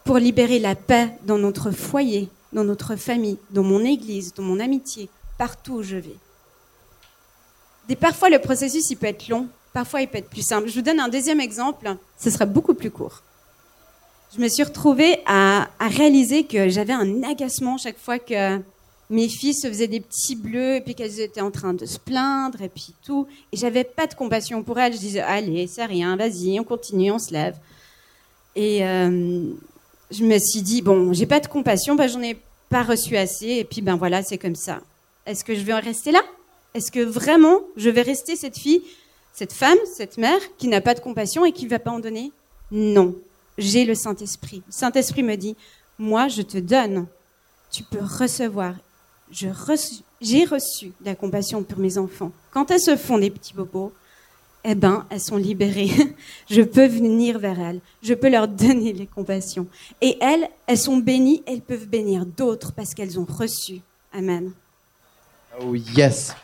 pour 0.05 0.19
libérer 0.19 0.59
la 0.59 0.75
paix 0.75 1.11
dans 1.25 1.39
notre 1.39 1.71
foyer, 1.71 2.29
dans 2.53 2.65
notre 2.65 2.97
famille, 2.97 3.39
dans 3.51 3.63
mon 3.63 3.85
église, 3.85 4.35
dans 4.35 4.43
mon 4.43 4.61
amitié, 4.61 5.09
partout 5.39 5.75
où 5.75 5.83
je 5.83 5.97
vais. 5.97 6.17
Et 7.89 7.97
parfois, 7.97 8.31
le 8.31 8.39
processus, 8.39 8.91
il 8.91 8.97
peut 8.97 9.07
être 9.07 9.29
long, 9.29 9.49
parfois, 9.73 10.03
il 10.03 10.09
peut 10.09 10.19
être 10.19 10.31
plus 10.31 10.47
simple. 10.47 10.69
Je 10.69 10.75
vous 10.75 10.83
donne 10.83 11.01
un 11.01 11.09
deuxième 11.09 11.41
exemple, 11.41 11.97
ce 12.19 12.31
sera 12.31 12.47
beaucoup 12.47 12.75
plus 12.75 12.91
court 12.91 13.23
je 14.35 14.41
me 14.41 14.49
suis 14.49 14.65
retrouvée 14.65 15.21
à, 15.27 15.69
réaliser 15.81 16.45
que 16.45 16.69
j'avais 16.69 16.93
un 16.93 17.23
agacement 17.23 17.79
chaque 17.79 17.99
fois 17.99 18.19
que 18.19 18.61
mes 19.11 19.29
filles 19.29 19.55
se 19.55 19.69
faisaient 19.69 19.89
des 19.89 20.01
petits 20.01 20.37
bleus 20.37 20.77
et 20.77 20.81
puis 20.81 20.95
qu'elles 20.95 21.21
étaient 21.21 21.41
en 21.41 21.51
train 21.51 21.75
de 21.75 21.87
se 21.87 21.99
plaindre 21.99 22.63
et 22.63 22.69
puis 22.69 22.95
tout. 23.05 23.27
Et 23.53 23.57
j'avais 23.57 23.85
pas 23.85 24.07
de 24.07 24.15
compassion 24.15 24.63
pour 24.63 24.79
elles. 24.79 24.95
Je 24.95 24.99
disais, 24.99 25.21
allez, 25.21 25.67
c'est 25.67 25.85
rien, 25.85 26.17
vas-y, 26.17 26.59
on 26.59 26.65
continue, 26.65 27.11
on 27.11 27.19
se 27.19 27.33
lève. 27.33 27.57
Et 28.57 28.85
euh, 28.85 29.45
je 30.11 30.25
me 30.25 30.39
suis 30.39 30.63
dit, 30.63 30.83
bon, 30.83 31.13
j'ai 31.13 31.27
pas 31.27 31.41
de 31.41 31.47
compassion, 31.47 31.95
bah, 31.95 32.07
j'en 32.07 32.23
ai 32.23 32.37
pas 32.71 32.83
reçu 32.83 33.17
assez. 33.17 33.49
Et 33.49 33.65
puis, 33.65 33.83
ben 33.83 33.97
voilà, 33.97 34.23
c'est 34.23 34.39
comme 34.39 34.57
ça. 34.57 34.81
Est-ce 35.27 35.45
que 35.45 35.55
je 35.55 35.61
vais 35.61 35.75
rester 35.75 36.13
là? 36.13 36.23
Est-ce 36.75 36.91
que 36.91 37.01
vraiment 37.01 37.61
je 37.77 37.91
vais 37.91 38.03
rester 38.03 38.37
cette 38.37 38.59
fille, 38.59 38.83
cette 39.33 39.53
femme, 39.53 39.79
cette 39.97 40.19
mère 40.19 40.41
qui 40.59 40.69
n'a 40.69 40.81
pas 40.81 40.95
de 40.95 41.01
compassion 41.01 41.45
et 41.45 41.53
qui 41.53 41.65
ne 41.67 41.71
va 41.71 41.79
pas 41.79 41.91
en 41.91 42.01
donner? 42.01 42.33
Non 42.71 43.15
j'ai 43.59 43.85
le 43.85 43.95
Saint-Esprit. 43.95 44.63
Le 44.67 44.73
Saint-Esprit 44.73 45.23
me 45.23 45.37
dit, 45.37 45.57
moi, 45.99 46.29
je 46.29 46.43
te 46.43 46.59
donne, 46.59 47.07
tu 47.71 47.83
peux 47.83 48.01
recevoir. 48.01 48.75
J'ai 49.31 50.45
reçu 50.45 50.93
la 51.05 51.15
compassion 51.15 51.63
pour 51.63 51.79
mes 51.79 51.99
enfants. 51.99 52.33
Quand 52.51 52.71
elles 52.71 52.81
se 52.81 52.97
font 52.97 53.19
des 53.19 53.31
petits 53.31 53.55
bobos, 53.55 53.93
eh 54.65 54.75
ben, 54.75 55.07
elles 55.11 55.21
sont 55.21 55.37
libérées. 55.37 55.91
je 56.51 56.63
peux 56.63 56.87
venir 56.87 57.39
vers 57.39 57.61
elles. 57.61 57.81
Je 58.03 58.15
peux 58.15 58.31
leur 58.31 58.49
donner 58.49 58.93
les 58.93 59.07
compassions. 59.07 59.67
Et 60.01 60.17
elles, 60.21 60.49
elles 60.67 60.79
sont 60.79 60.97
bénies. 60.97 61.43
Elles 61.47 61.61
peuvent 61.61 61.87
bénir 61.87 62.25
d'autres 62.25 62.73
parce 62.73 62.95
qu'elles 62.95 63.21
ont 63.21 63.27
reçu. 63.27 63.83
Amen. 64.13 64.53
Oh 65.61 65.75
yes. 65.75 66.35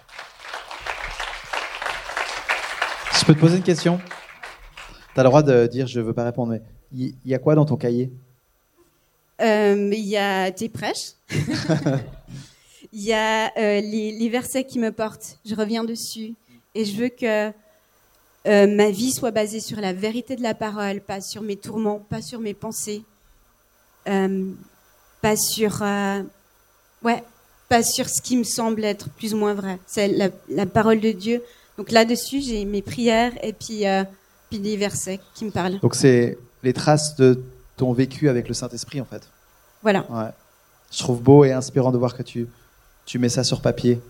Je 3.18 3.24
peux 3.24 3.34
te 3.34 3.40
poser 3.40 3.56
une 3.56 3.62
question? 3.62 4.00
Tu 5.14 5.20
as 5.20 5.22
le 5.22 5.28
droit 5.28 5.42
de 5.42 5.66
dire 5.66 5.86
je 5.86 6.00
veux 6.00 6.12
pas 6.12 6.24
répondre, 6.24 6.52
mais 6.52 6.62
il 6.92 7.14
y, 7.24 7.34
a 7.34 7.38
quoi 7.38 7.54
dans 7.54 7.64
ton 7.64 7.76
cahier? 7.76 8.10
Euh, 9.40 9.90
Il 9.92 10.06
y 10.06 10.16
a 10.16 10.50
tes 10.50 10.68
prêches. 10.68 11.12
Il 12.92 13.02
y 13.02 13.12
a 13.12 13.52
euh, 13.56 13.80
les, 13.80 14.28
versets 14.28 14.64
qui 14.64 14.78
me 14.78 14.90
portent. 14.90 15.38
Je 15.44 15.54
reviens 15.54 15.84
dessus. 15.84 16.34
Et 16.74 16.84
je 16.84 16.96
veux 16.96 17.08
que 17.08 17.48
euh, 17.48 18.66
ma 18.66 18.90
vie 18.90 19.12
soit 19.12 19.30
basée 19.30 19.60
sur 19.60 19.80
la 19.80 19.92
vérité 19.92 20.36
de 20.36 20.42
la 20.42 20.54
parole, 20.54 21.00
pas 21.00 21.20
sur 21.20 21.42
mes 21.42 21.56
tourments, 21.56 21.98
pas 21.98 22.22
sur 22.22 22.40
mes 22.40 22.54
pensées, 22.54 23.02
euh, 24.08 24.50
pas 25.20 25.36
sur, 25.36 25.82
ouais, 27.02 27.22
pas 27.68 27.82
sur 27.82 28.08
ce 28.08 28.22
qui 28.22 28.36
me 28.36 28.44
semble 28.44 28.84
être 28.84 29.08
plus 29.10 29.34
ou 29.34 29.36
moins 29.36 29.54
vrai. 29.54 29.78
C'est 29.86 30.08
la, 30.08 30.28
la 30.48 30.66
parole 30.66 31.00
de 31.00 31.12
Dieu. 31.12 31.42
Donc 31.76 31.90
là-dessus, 31.90 32.40
j'ai 32.40 32.64
mes 32.64 32.82
prières 32.82 33.32
et 33.42 33.52
puis, 33.52 33.84
puis 34.48 34.58
des 34.58 34.76
versets 34.76 35.20
qui 35.34 35.44
me 35.44 35.50
parlent. 35.50 35.78
Donc 35.80 35.94
c'est 35.94 36.38
les 36.62 36.72
traces 36.72 37.16
de 37.16 37.42
ton 37.76 37.92
vécu 37.92 38.28
avec 38.28 38.48
le 38.48 38.54
Saint-Esprit 38.54 39.00
en 39.00 39.04
fait. 39.04 39.28
Voilà. 39.82 40.04
Ouais. 40.10 40.30
Je 40.92 40.98
trouve 40.98 41.20
beau 41.22 41.44
et 41.44 41.52
inspirant 41.52 41.92
de 41.92 41.98
voir 41.98 42.16
que 42.16 42.22
tu, 42.22 42.46
tu 43.10 43.18
mets 43.18 43.28
ça 43.28 43.42
sur 43.42 43.60
papier. 43.60 44.00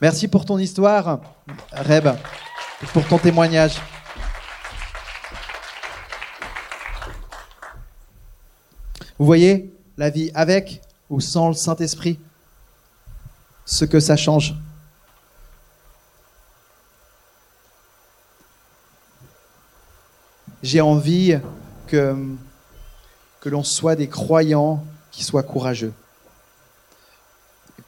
Merci 0.00 0.28
pour 0.28 0.44
ton 0.44 0.56
histoire, 0.56 1.18
Reb, 1.72 2.06
pour 2.92 3.04
ton 3.08 3.18
témoignage. 3.18 3.82
Vous 9.18 9.26
voyez 9.26 9.74
la 9.96 10.10
vie 10.10 10.30
avec 10.32 10.80
ou 11.10 11.20
sans 11.20 11.48
le 11.48 11.54
Saint-Esprit 11.54 12.20
Ce 13.66 13.84
que 13.84 13.98
ça 13.98 14.16
change. 14.16 14.54
J'ai 20.62 20.80
envie 20.80 21.36
que 21.88 22.14
l'on 23.44 23.64
soit 23.64 23.96
des 23.96 24.08
croyants 24.08 24.84
qui 25.10 25.24
soient 25.24 25.42
courageux. 25.42 25.92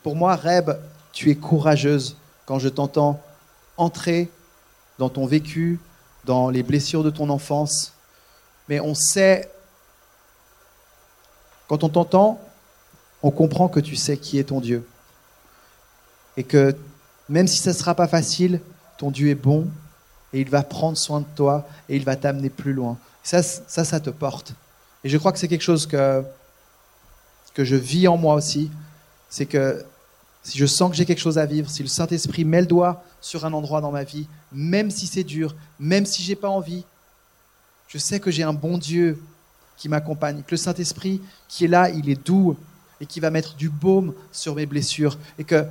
Pour 0.02 0.16
moi, 0.16 0.36
Reb, 0.36 0.70
tu 1.12 1.30
es 1.30 1.34
courageuse 1.34 2.16
quand 2.46 2.58
je 2.58 2.68
t'entends 2.68 3.20
entrer 3.76 4.30
dans 4.98 5.08
ton 5.08 5.26
vécu, 5.26 5.78
dans 6.24 6.50
les 6.50 6.62
blessures 6.62 7.02
de 7.02 7.10
ton 7.10 7.28
enfance. 7.30 7.92
Mais 8.68 8.80
on 8.80 8.94
sait, 8.94 9.50
quand 11.68 11.84
on 11.84 11.88
t'entend, 11.88 12.40
on 13.22 13.30
comprend 13.30 13.68
que 13.68 13.80
tu 13.80 13.96
sais 13.96 14.16
qui 14.16 14.38
est 14.38 14.44
ton 14.44 14.60
Dieu. 14.60 14.86
Et 16.36 16.44
que 16.44 16.76
même 17.28 17.46
si 17.46 17.58
ça 17.58 17.70
ne 17.70 17.76
sera 17.76 17.94
pas 17.94 18.08
facile, 18.08 18.60
ton 18.98 19.10
Dieu 19.10 19.28
est 19.28 19.34
bon 19.34 19.68
et 20.32 20.40
il 20.40 20.48
va 20.48 20.62
prendre 20.62 20.96
soin 20.96 21.20
de 21.20 21.26
toi 21.36 21.66
et 21.88 21.96
il 21.96 22.04
va 22.04 22.16
t'amener 22.16 22.50
plus 22.50 22.72
loin. 22.72 22.98
Ça, 23.22 23.42
ça, 23.42 23.84
ça 23.84 24.00
te 24.00 24.10
porte. 24.10 24.54
Et 25.04 25.08
je 25.08 25.18
crois 25.18 25.32
que 25.32 25.38
c'est 25.38 25.48
quelque 25.48 25.62
chose 25.62 25.86
que, 25.86 26.22
que 27.54 27.64
je 27.64 27.76
vis 27.76 28.08
en 28.08 28.16
moi 28.16 28.34
aussi. 28.34 28.70
C'est 29.30 29.46
que 29.46 29.82
si 30.42 30.58
je 30.58 30.66
sens 30.66 30.90
que 30.90 30.96
j'ai 30.96 31.06
quelque 31.06 31.20
chose 31.20 31.38
à 31.38 31.46
vivre, 31.46 31.70
si 31.70 31.82
le 31.82 31.88
Saint-Esprit 31.88 32.44
met 32.44 32.60
le 32.60 32.66
doigt 32.66 33.02
sur 33.20 33.46
un 33.46 33.52
endroit 33.52 33.80
dans 33.80 33.92
ma 33.92 34.04
vie, 34.04 34.26
même 34.52 34.90
si 34.90 35.06
c'est 35.06 35.24
dur, 35.24 35.54
même 35.78 36.04
si 36.04 36.22
j'ai 36.22 36.36
pas 36.36 36.48
envie, 36.48 36.84
je 37.88 37.98
sais 37.98 38.20
que 38.20 38.30
j'ai 38.30 38.42
un 38.42 38.52
bon 38.52 38.76
Dieu 38.76 39.22
qui 39.76 39.88
m'accompagne, 39.88 40.42
que 40.42 40.50
le 40.52 40.56
Saint-Esprit 40.56 41.20
qui 41.48 41.64
est 41.64 41.68
là, 41.68 41.88
il 41.90 42.10
est 42.10 42.26
doux 42.26 42.56
et 43.00 43.06
qui 43.06 43.20
va 43.20 43.30
mettre 43.30 43.54
du 43.54 43.68
baume 43.68 44.14
sur 44.30 44.54
mes 44.54 44.66
blessures. 44.66 45.18
Et 45.38 45.44
que, 45.44 45.64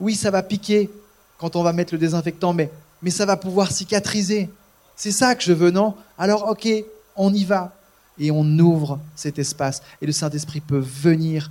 oui, 0.00 0.14
ça 0.14 0.30
va 0.30 0.42
piquer 0.42 0.90
quand 1.38 1.56
on 1.56 1.62
va 1.62 1.72
mettre 1.72 1.94
le 1.94 1.98
désinfectant, 1.98 2.52
mais, 2.52 2.70
mais 3.02 3.10
ça 3.10 3.26
va 3.26 3.36
pouvoir 3.36 3.70
cicatriser. 3.70 4.50
C'est 4.96 5.12
ça 5.12 5.34
que 5.34 5.42
je 5.42 5.52
veux, 5.52 5.70
non? 5.70 5.94
Alors, 6.18 6.48
ok, 6.48 6.68
on 7.16 7.32
y 7.32 7.44
va. 7.44 7.74
Et 8.18 8.30
on 8.30 8.44
ouvre 8.58 8.98
cet 9.16 9.38
espace. 9.38 9.82
Et 10.02 10.06
le 10.06 10.12
Saint-Esprit 10.12 10.60
peut 10.60 10.78
venir. 10.78 11.50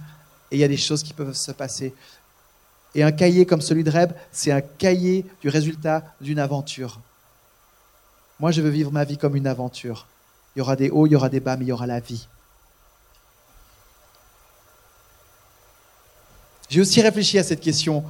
Et 0.52 0.58
il 0.58 0.60
y 0.60 0.64
a 0.64 0.68
des 0.68 0.78
choses 0.78 1.04
qui 1.04 1.14
peuvent 1.14 1.36
se 1.36 1.52
passer. 1.52 1.94
Et 2.96 3.04
un 3.04 3.12
cahier 3.12 3.46
comme 3.46 3.62
celui 3.62 3.84
de 3.84 3.92
Reb, 3.92 4.12
c'est 4.32 4.52
un 4.52 4.62
cahier 4.62 5.26
du 5.42 5.50
résultat 5.50 6.04
d'une 6.22 6.40
aventure. 6.40 7.00
Moi, 8.40 8.52
je 8.52 8.62
veux 8.62 8.70
vivre 8.70 8.92
ma 8.92 9.04
vie 9.04 9.18
comme 9.18 9.36
une 9.36 9.48
aventure. 9.48 10.08
Il 10.56 10.60
y 10.60 10.62
aura 10.62 10.76
des 10.76 10.90
hauts, 10.90 11.06
il 11.06 11.12
y 11.12 11.16
aura 11.16 11.30
des 11.30 11.40
bas, 11.40 11.58
mais 11.58 11.66
il 11.66 11.68
y 11.68 11.72
aura 11.72 11.86
la 11.86 12.00
vie. 12.00 12.28
J'ai 16.70 16.82
aussi 16.82 17.02
réfléchi 17.02 17.38
à 17.38 17.44
cette 17.44 17.62
question. 17.62 18.04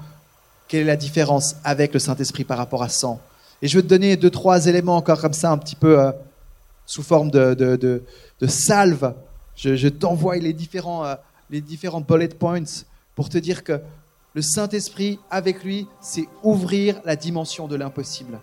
Quelle 0.68 0.82
est 0.82 0.86
la 0.86 0.98
différence 0.98 1.56
avec 1.64 1.94
le 1.94 2.00
Saint-Esprit 2.00 2.44
par 2.44 2.58
rapport 2.58 2.84
à 2.84 2.90
sang 2.90 3.20
Et 3.62 3.68
je 3.68 3.78
veux 3.78 3.84
te 3.84 3.88
donner 3.88 4.18
deux, 4.18 4.30
trois 4.30 4.68
éléments 4.68 4.98
encore 4.98 5.20
comme 5.20 5.34
ça, 5.34 5.52
un 5.52 5.58
petit 5.58 5.76
peu 5.76 6.00
euh, 6.00 6.12
sous 6.86 7.02
forme 7.02 7.32
de, 7.32 7.54
de, 7.54 8.48
salve. 8.48 9.14
Je, 9.56 9.76
je 9.76 9.88
t'envoie 9.88 10.36
les 10.38 10.54
différents, 10.54 11.06
euh, 11.06 11.16
les 11.50 11.62
différents 11.62 12.02
bullet 12.02 12.30
points 12.30 12.86
pour 13.16 13.30
te 13.30 13.38
dire 13.38 13.64
que 13.64 13.82
le 14.36 14.42
Saint-Esprit, 14.42 15.20
avec 15.32 15.64
lui, 15.64 15.88
c'est 16.02 16.28
ouvrir 16.44 17.02
la 17.04 17.16
dimension 17.16 17.68
de 17.68 17.76
l'impossible. 17.76 18.40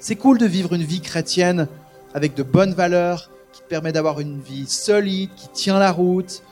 C'est 0.00 0.16
cool 0.16 0.38
de 0.38 0.46
vivre 0.46 0.74
une 0.74 0.82
vie 0.82 1.00
chrétienne 1.00 1.68
avec 2.12 2.34
de 2.34 2.42
bonnes 2.42 2.74
valeurs, 2.74 3.30
qui 3.52 3.62
te 3.62 3.68
permet 3.68 3.92
d'avoir 3.92 4.20
une 4.20 4.40
vie 4.40 4.66
solide, 4.66 5.30
qui 5.36 5.48
tient 5.48 5.78
la 5.78 5.92
route, 5.92 6.42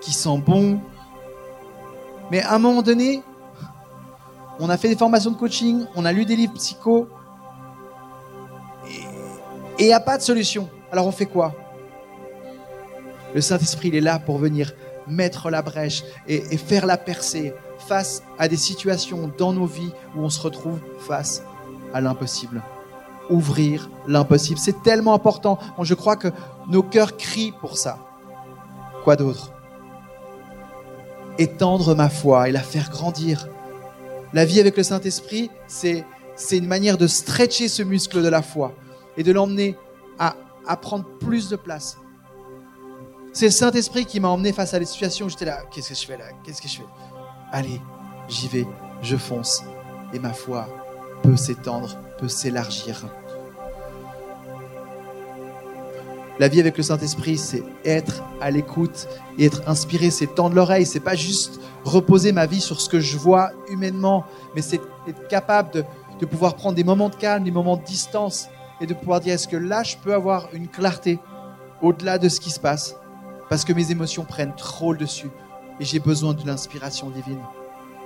qui 0.00 0.12
sent 0.12 0.38
bon. 0.38 0.80
Mais 2.30 2.40
à 2.42 2.54
un 2.54 2.58
moment 2.58 2.82
donné, 2.82 3.22
on 4.60 4.70
a 4.70 4.76
fait 4.76 4.88
des 4.88 4.96
formations 4.96 5.30
de 5.30 5.36
coaching, 5.36 5.84
on 5.94 6.04
a 6.04 6.12
lu 6.12 6.24
des 6.24 6.36
livres 6.36 6.54
psycho, 6.54 7.08
et 9.78 9.84
il 9.84 9.86
n'y 9.86 9.92
a 9.92 10.00
pas 10.00 10.16
de 10.16 10.22
solution. 10.22 10.68
Alors 10.92 11.06
on 11.06 11.12
fait 11.12 11.26
quoi? 11.26 11.54
Le 13.34 13.40
Saint-Esprit, 13.40 13.94
est 13.96 14.00
là 14.00 14.18
pour 14.18 14.38
venir 14.38 14.72
mettre 15.06 15.50
la 15.50 15.62
brèche 15.62 16.04
et, 16.28 16.56
faire 16.56 16.86
la 16.86 16.96
percée 16.96 17.52
face 17.86 18.22
à 18.38 18.48
des 18.48 18.56
situations 18.56 19.30
dans 19.36 19.52
nos 19.52 19.66
vies 19.66 19.92
où 20.16 20.20
on 20.20 20.30
se 20.30 20.40
retrouve 20.40 20.78
face 21.00 21.42
à 21.92 22.00
l'impossible. 22.00 22.62
Ouvrir 23.30 23.90
l'impossible, 24.06 24.58
c'est 24.58 24.82
tellement 24.82 25.14
important. 25.14 25.58
Je 25.82 25.94
crois 25.94 26.16
que 26.16 26.28
nos 26.68 26.82
cœurs 26.82 27.16
crient 27.16 27.52
pour 27.60 27.76
ça. 27.76 27.98
Quoi 29.02 29.16
d'autre? 29.16 29.52
Étendre 31.38 31.94
ma 31.94 32.08
foi 32.08 32.48
et 32.48 32.52
la 32.52 32.60
faire 32.60 32.90
grandir. 32.90 33.48
La 34.32 34.44
vie 34.44 34.60
avec 34.60 34.76
le 34.76 34.82
Saint-Esprit, 34.82 35.50
c'est 35.66 36.04
c'est 36.36 36.58
une 36.58 36.66
manière 36.66 36.98
de 36.98 37.06
stretcher 37.06 37.68
ce 37.68 37.82
muscle 37.82 38.22
de 38.22 38.28
la 38.28 38.42
foi 38.42 38.74
et 39.16 39.22
de 39.22 39.32
l'emmener 39.32 39.76
à, 40.18 40.36
à 40.66 40.76
prendre 40.76 41.04
plus 41.20 41.48
de 41.48 41.56
place, 41.56 41.98
c'est 43.34 43.46
le 43.46 43.50
Saint-Esprit 43.50 44.06
qui 44.06 44.20
m'a 44.20 44.28
emmené 44.28 44.52
face 44.52 44.74
à 44.74 44.78
des 44.78 44.84
situations 44.84 45.26
où 45.26 45.28
j'étais 45.28 45.44
là, 45.44 45.62
qu'est-ce 45.70 45.88
que 45.88 45.94
je 45.96 46.06
fais 46.06 46.16
là 46.16 46.26
Qu'est-ce 46.44 46.62
que 46.62 46.68
je 46.68 46.76
fais? 46.76 46.86
Allez, 47.50 47.80
j'y 48.28 48.46
vais, 48.46 48.66
je 49.02 49.16
fonce. 49.16 49.64
Et 50.12 50.20
ma 50.20 50.32
foi 50.32 50.68
peut 51.24 51.36
s'étendre, 51.36 51.96
peut 52.18 52.28
s'élargir. 52.28 53.04
La 56.38 56.46
vie 56.46 56.60
avec 56.60 56.76
le 56.76 56.84
Saint-Esprit, 56.84 57.36
c'est 57.36 57.64
être 57.84 58.22
à 58.40 58.52
l'écoute 58.52 59.08
et 59.36 59.46
être 59.46 59.68
inspiré, 59.68 60.10
c'est 60.10 60.34
tendre 60.34 60.54
l'oreille, 60.54 60.86
c'est 60.86 61.00
pas 61.00 61.16
juste 61.16 61.60
reposer 61.84 62.30
ma 62.30 62.46
vie 62.46 62.60
sur 62.60 62.80
ce 62.80 62.88
que 62.88 63.00
je 63.00 63.18
vois 63.18 63.50
humainement, 63.68 64.24
mais 64.54 64.62
c'est 64.62 64.80
être 65.08 65.26
capable 65.28 65.72
de, 65.72 65.84
de 66.20 66.26
pouvoir 66.26 66.54
prendre 66.54 66.76
des 66.76 66.84
moments 66.84 67.08
de 67.08 67.16
calme, 67.16 67.42
des 67.42 67.50
moments 67.50 67.76
de 67.76 67.84
distance 67.84 68.48
et 68.80 68.86
de 68.86 68.94
pouvoir 68.94 69.20
dire 69.20 69.34
est-ce 69.34 69.48
que 69.48 69.56
là 69.56 69.82
je 69.82 69.96
peux 69.96 70.14
avoir 70.14 70.48
une 70.52 70.68
clarté 70.68 71.18
au-delà 71.82 72.18
de 72.18 72.28
ce 72.28 72.38
qui 72.38 72.50
se 72.50 72.60
passe? 72.60 72.96
Parce 73.48 73.64
que 73.64 73.72
mes 73.72 73.90
émotions 73.90 74.24
prennent 74.24 74.54
trop 74.54 74.92
le 74.92 74.98
dessus 74.98 75.30
et 75.80 75.84
j'ai 75.84 75.98
besoin 75.98 76.34
de 76.34 76.46
l'inspiration 76.46 77.10
divine. 77.10 77.40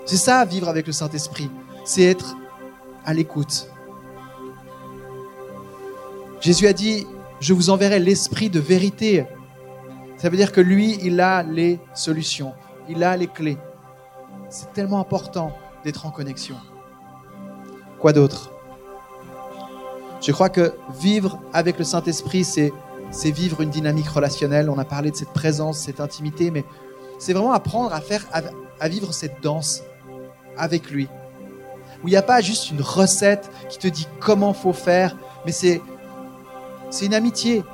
C'est 0.05 0.16
ça, 0.16 0.44
vivre 0.44 0.68
avec 0.68 0.87
le 0.87 0.92
Saint-Esprit, 0.92 1.51
c'est 1.85 2.03
être 2.03 2.37
à 3.05 3.12
l'écoute. 3.14 3.68
Jésus 6.40 6.66
a 6.66 6.72
dit, 6.72 7.07
je 7.40 7.53
vous 7.53 7.70
enverrai 7.70 7.98
l'Esprit 7.98 8.48
de 8.51 8.61
vérité. 8.61 9.27
Ça 10.16 10.29
veut 10.29 10.37
dire 10.37 10.53
que 10.53 10.61
lui, 10.61 10.98
il 11.03 11.20
a 11.20 11.42
les 11.42 11.79
solutions, 11.94 12.55
il 12.88 13.05
a 13.05 13.16
les 13.16 13.27
clés. 13.27 13.59
C'est 14.48 14.72
tellement 14.72 15.01
important 15.01 15.53
d'être 15.85 16.07
en 16.07 16.11
connexion. 16.11 16.57
Quoi 17.98 18.12
d'autre? 18.12 18.51
Je 20.20 20.33
crois 20.33 20.48
que 20.48 20.72
vivre 21.01 21.38
avec 21.53 21.79
le 21.79 21.85
Saint-Esprit, 21.85 22.44
c'est 22.44 22.72
c'est 23.11 23.31
vivre 23.31 23.61
une 23.61 23.71
dynamique 23.71 24.09
relationnelle. 24.09 24.71
On 24.71 24.79
a 24.79 24.85
parlé 24.85 25.11
de 25.11 25.16
cette 25.16 25.33
présence, 25.33 25.79
cette 25.79 26.01
intimité, 26.01 26.51
mais 26.51 26.64
c'est 27.18 27.33
vraiment 27.33 27.53
apprendre 27.53 27.92
à 27.92 28.01
faire, 28.01 28.27
à, 28.33 28.88
vivre 28.88 29.12
cette 29.12 29.42
danse 29.42 29.83
avec 30.57 30.90
lui. 30.90 31.09
Où 32.03 32.09
il 32.09 32.11
n'y 32.11 32.16
a 32.16 32.23
pas 32.23 32.40
juste 32.40 32.71
une 32.71 32.81
recette 32.81 33.51
qui 33.68 33.79
te 33.79 33.88
dit 33.88 34.07
comment 34.21 34.53
faut 34.53 34.73
faire, 34.73 35.16
mais 35.44 35.53
c'est 35.53 35.83
c'est 36.90 37.07
une 37.07 37.14
amitié. 37.14 37.64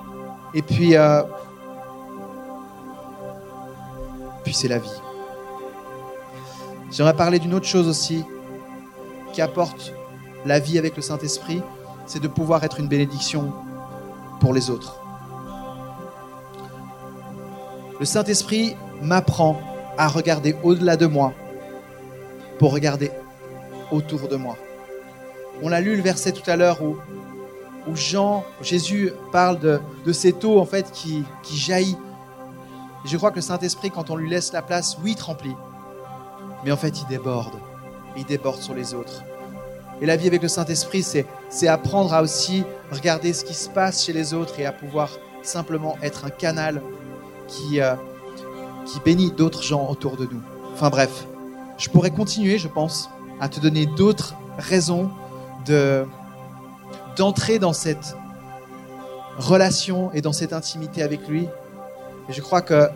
Et 0.54 0.62
puis 0.62 0.96
euh, 0.96 1.22
puis 4.44 4.54
c'est 4.54 4.68
la 4.68 4.78
vie. 4.78 5.00
J'aimerais 6.90 7.16
parler 7.16 7.38
d'une 7.38 7.54
autre 7.54 7.66
chose 7.66 7.88
aussi 7.88 8.24
qui 9.32 9.42
apporte 9.42 9.92
la 10.46 10.60
vie 10.60 10.78
avec 10.78 10.96
le 10.96 11.02
Saint-Esprit, 11.02 11.62
c'est 12.06 12.20
de 12.20 12.28
pouvoir 12.28 12.62
être 12.64 12.78
une 12.80 12.88
bénédiction 12.88 13.52
pour 14.40 14.54
les 14.54 14.70
autres. 14.70 15.03
Le 18.04 18.06
Saint-Esprit 18.06 18.76
m'apprend 19.00 19.58
à 19.96 20.08
regarder 20.08 20.54
au-delà 20.62 20.98
de 20.98 21.06
moi 21.06 21.32
pour 22.58 22.74
regarder 22.74 23.10
autour 23.90 24.28
de 24.28 24.36
moi. 24.36 24.58
On 25.62 25.70
l'a 25.70 25.80
lu 25.80 25.96
le 25.96 26.02
verset 26.02 26.32
tout 26.32 26.42
à 26.50 26.56
l'heure 26.56 26.82
où, 26.82 26.98
où 27.88 27.96
Jean, 27.96 28.44
Jésus 28.60 29.10
parle 29.32 29.58
de, 29.58 29.80
de 30.04 30.12
cette 30.12 30.44
eau 30.44 30.58
en 30.60 30.66
fait 30.66 30.90
qui, 30.92 31.24
qui 31.42 31.56
jaillit. 31.56 31.96
Je 33.06 33.16
crois 33.16 33.30
que 33.30 33.36
le 33.36 33.40
Saint-Esprit, 33.40 33.90
quand 33.90 34.10
on 34.10 34.16
lui 34.16 34.28
laisse 34.28 34.52
la 34.52 34.60
place, 34.60 34.98
oui, 35.02 35.16
il. 35.16 35.56
Mais 36.62 36.72
en 36.72 36.76
fait, 36.76 37.00
il 37.00 37.06
déborde. 37.06 37.54
Il 38.18 38.26
déborde 38.26 38.60
sur 38.60 38.74
les 38.74 38.92
autres. 38.92 39.22
Et 40.02 40.04
la 40.04 40.16
vie 40.16 40.26
avec 40.26 40.42
le 40.42 40.48
Saint-Esprit, 40.48 41.02
c'est, 41.02 41.24
c'est 41.48 41.68
apprendre 41.68 42.12
à 42.12 42.20
aussi 42.20 42.64
regarder 42.92 43.32
ce 43.32 43.46
qui 43.46 43.54
se 43.54 43.70
passe 43.70 44.04
chez 44.04 44.12
les 44.12 44.34
autres 44.34 44.60
et 44.60 44.66
à 44.66 44.72
pouvoir 44.72 45.08
simplement 45.42 45.96
être 46.02 46.26
un 46.26 46.30
canal 46.30 46.82
qui, 47.48 47.80
euh, 47.80 47.94
qui 48.86 49.00
bénit 49.00 49.30
d'autres 49.30 49.62
gens 49.62 49.88
autour 49.88 50.16
de 50.16 50.24
nous. 50.24 50.40
Enfin 50.72 50.90
bref, 50.90 51.26
je 51.78 51.88
pourrais 51.88 52.10
continuer, 52.10 52.58
je 52.58 52.68
pense, 52.68 53.10
à 53.40 53.48
te 53.48 53.60
donner 53.60 53.86
d'autres 53.86 54.34
raisons 54.58 55.10
de, 55.66 56.06
d'entrer 57.16 57.58
dans 57.58 57.72
cette 57.72 58.16
relation 59.38 60.12
et 60.12 60.20
dans 60.20 60.32
cette 60.32 60.52
intimité 60.52 61.02
avec 61.02 61.26
lui. 61.28 61.48
Et 62.28 62.32
je 62.32 62.40
crois 62.40 62.62
que 62.62 62.88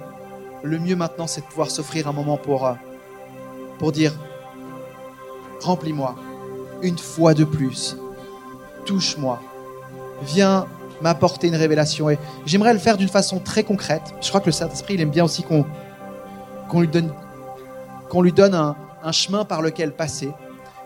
le 0.62 0.78
mieux 0.78 0.96
maintenant, 0.96 1.26
c'est 1.26 1.40
de 1.40 1.46
pouvoir 1.46 1.70
s'offrir 1.70 2.08
un 2.08 2.12
moment 2.12 2.36
pour, 2.36 2.66
euh, 2.66 2.74
pour 3.78 3.92
dire, 3.92 4.12
remplis-moi 5.60 6.14
une 6.82 6.98
fois 6.98 7.34
de 7.34 7.44
plus, 7.44 7.96
touche-moi, 8.84 9.40
viens 10.22 10.66
m'apporter 11.02 11.48
une 11.48 11.56
révélation. 11.56 12.10
Et 12.10 12.18
j'aimerais 12.46 12.72
le 12.72 12.78
faire 12.78 12.96
d'une 12.96 13.08
façon 13.08 13.38
très 13.38 13.64
concrète. 13.64 14.02
Je 14.20 14.28
crois 14.28 14.40
que 14.40 14.46
le 14.46 14.52
Saint-Esprit, 14.52 14.94
il 14.94 15.00
aime 15.00 15.10
bien 15.10 15.24
aussi 15.24 15.42
qu'on 15.42 15.64
qu'on 16.68 16.80
lui 16.80 16.88
donne, 16.88 17.12
qu'on 18.10 18.20
lui 18.20 18.32
donne 18.32 18.54
un, 18.54 18.76
un 19.02 19.12
chemin 19.12 19.44
par 19.44 19.62
lequel 19.62 19.92
passer. 19.92 20.30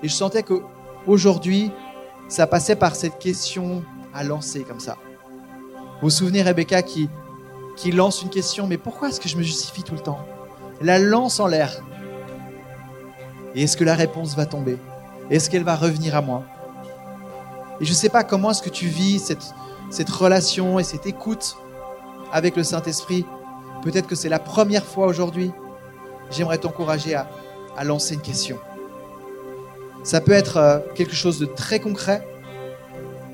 Et 0.02 0.08
je 0.08 0.14
sentais 0.14 0.42
que 0.42 0.62
aujourd'hui, 1.06 1.72
ça 2.28 2.46
passait 2.46 2.76
par 2.76 2.94
cette 2.94 3.18
question 3.18 3.82
à 4.14 4.22
lancer 4.22 4.62
comme 4.62 4.80
ça. 4.80 4.96
Vous 6.00 6.08
vous 6.08 6.10
souvenez 6.10 6.42
Rebecca 6.42 6.82
qui, 6.82 7.08
qui 7.76 7.92
lance 7.92 8.22
une 8.22 8.30
question, 8.30 8.66
mais 8.66 8.76
pourquoi 8.76 9.08
est-ce 9.08 9.20
que 9.20 9.28
je 9.28 9.36
me 9.36 9.42
justifie 9.42 9.82
tout 9.82 9.94
le 9.94 10.00
temps? 10.00 10.18
La 10.80 10.98
lance 10.98 11.40
en 11.40 11.46
l'air. 11.46 11.82
Et 13.54 13.64
est-ce 13.64 13.76
que 13.76 13.84
la 13.84 13.94
réponse 13.94 14.34
va 14.34 14.46
tomber? 14.46 14.78
Est-ce 15.30 15.50
qu'elle 15.50 15.64
va 15.64 15.76
revenir 15.76 16.16
à 16.16 16.22
moi? 16.22 16.44
Et 17.80 17.84
je 17.84 17.90
ne 17.90 17.96
sais 17.96 18.08
pas 18.08 18.24
comment 18.24 18.50
est-ce 18.50 18.62
que 18.62 18.70
tu 18.70 18.86
vis 18.86 19.18
cette, 19.18 19.54
cette 19.92 20.08
relation 20.08 20.78
et 20.78 20.84
cette 20.84 21.06
écoute 21.06 21.56
avec 22.32 22.56
le 22.56 22.64
Saint-Esprit. 22.64 23.26
Peut-être 23.82 24.06
que 24.06 24.14
c'est 24.14 24.30
la 24.30 24.38
première 24.38 24.86
fois 24.86 25.06
aujourd'hui. 25.06 25.52
J'aimerais 26.30 26.56
t'encourager 26.56 27.14
à, 27.14 27.28
lancer 27.84 28.14
une 28.14 28.22
question. 28.22 28.58
Ça 30.02 30.22
peut 30.22 30.32
être 30.32 30.56
euh, 30.56 30.78
quelque 30.94 31.14
chose 31.14 31.38
de 31.38 31.46
très 31.46 31.78
concret 31.78 32.26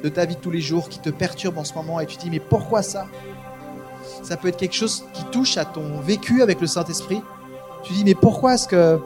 de 0.02 0.08
ta 0.08 0.24
vie 0.24 0.34
de 0.34 0.40
tous 0.40 0.50
les 0.50 0.60
jours 0.60 0.88
qui 0.88 0.98
te 0.98 1.10
perturbe 1.10 1.58
en 1.58 1.64
ce 1.64 1.74
moment 1.74 2.00
et 2.00 2.06
tu 2.06 2.16
te 2.16 2.22
dis 2.22 2.30
mais 2.30 2.40
pourquoi 2.40 2.82
ça? 2.82 3.06
Ça 4.22 4.36
peut 4.36 4.48
être 4.48 4.56
quelque 4.56 4.74
chose 4.74 5.04
qui 5.14 5.24
touche 5.26 5.56
à 5.58 5.64
ton 5.64 6.00
vécu 6.00 6.42
avec 6.42 6.60
le 6.60 6.66
Saint-Esprit. 6.66 7.22
Tu 7.84 7.92
dis 7.92 8.04
mais 8.04 8.14
pourquoi 8.14 8.54
est-ce 8.54 8.66
que 8.66 9.00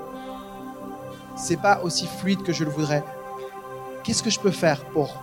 c'est 1.37 1.61
pas 1.61 1.81
aussi 1.83 2.07
fluide 2.07 2.43
que 2.43 2.53
je 2.53 2.65
le 2.65 2.71
voudrais? 2.71 3.05
Qu'est-ce 4.05 4.23
que 4.23 4.31
je 4.31 4.41
peux 4.41 4.51
faire 4.51 4.85
pour 4.87 5.23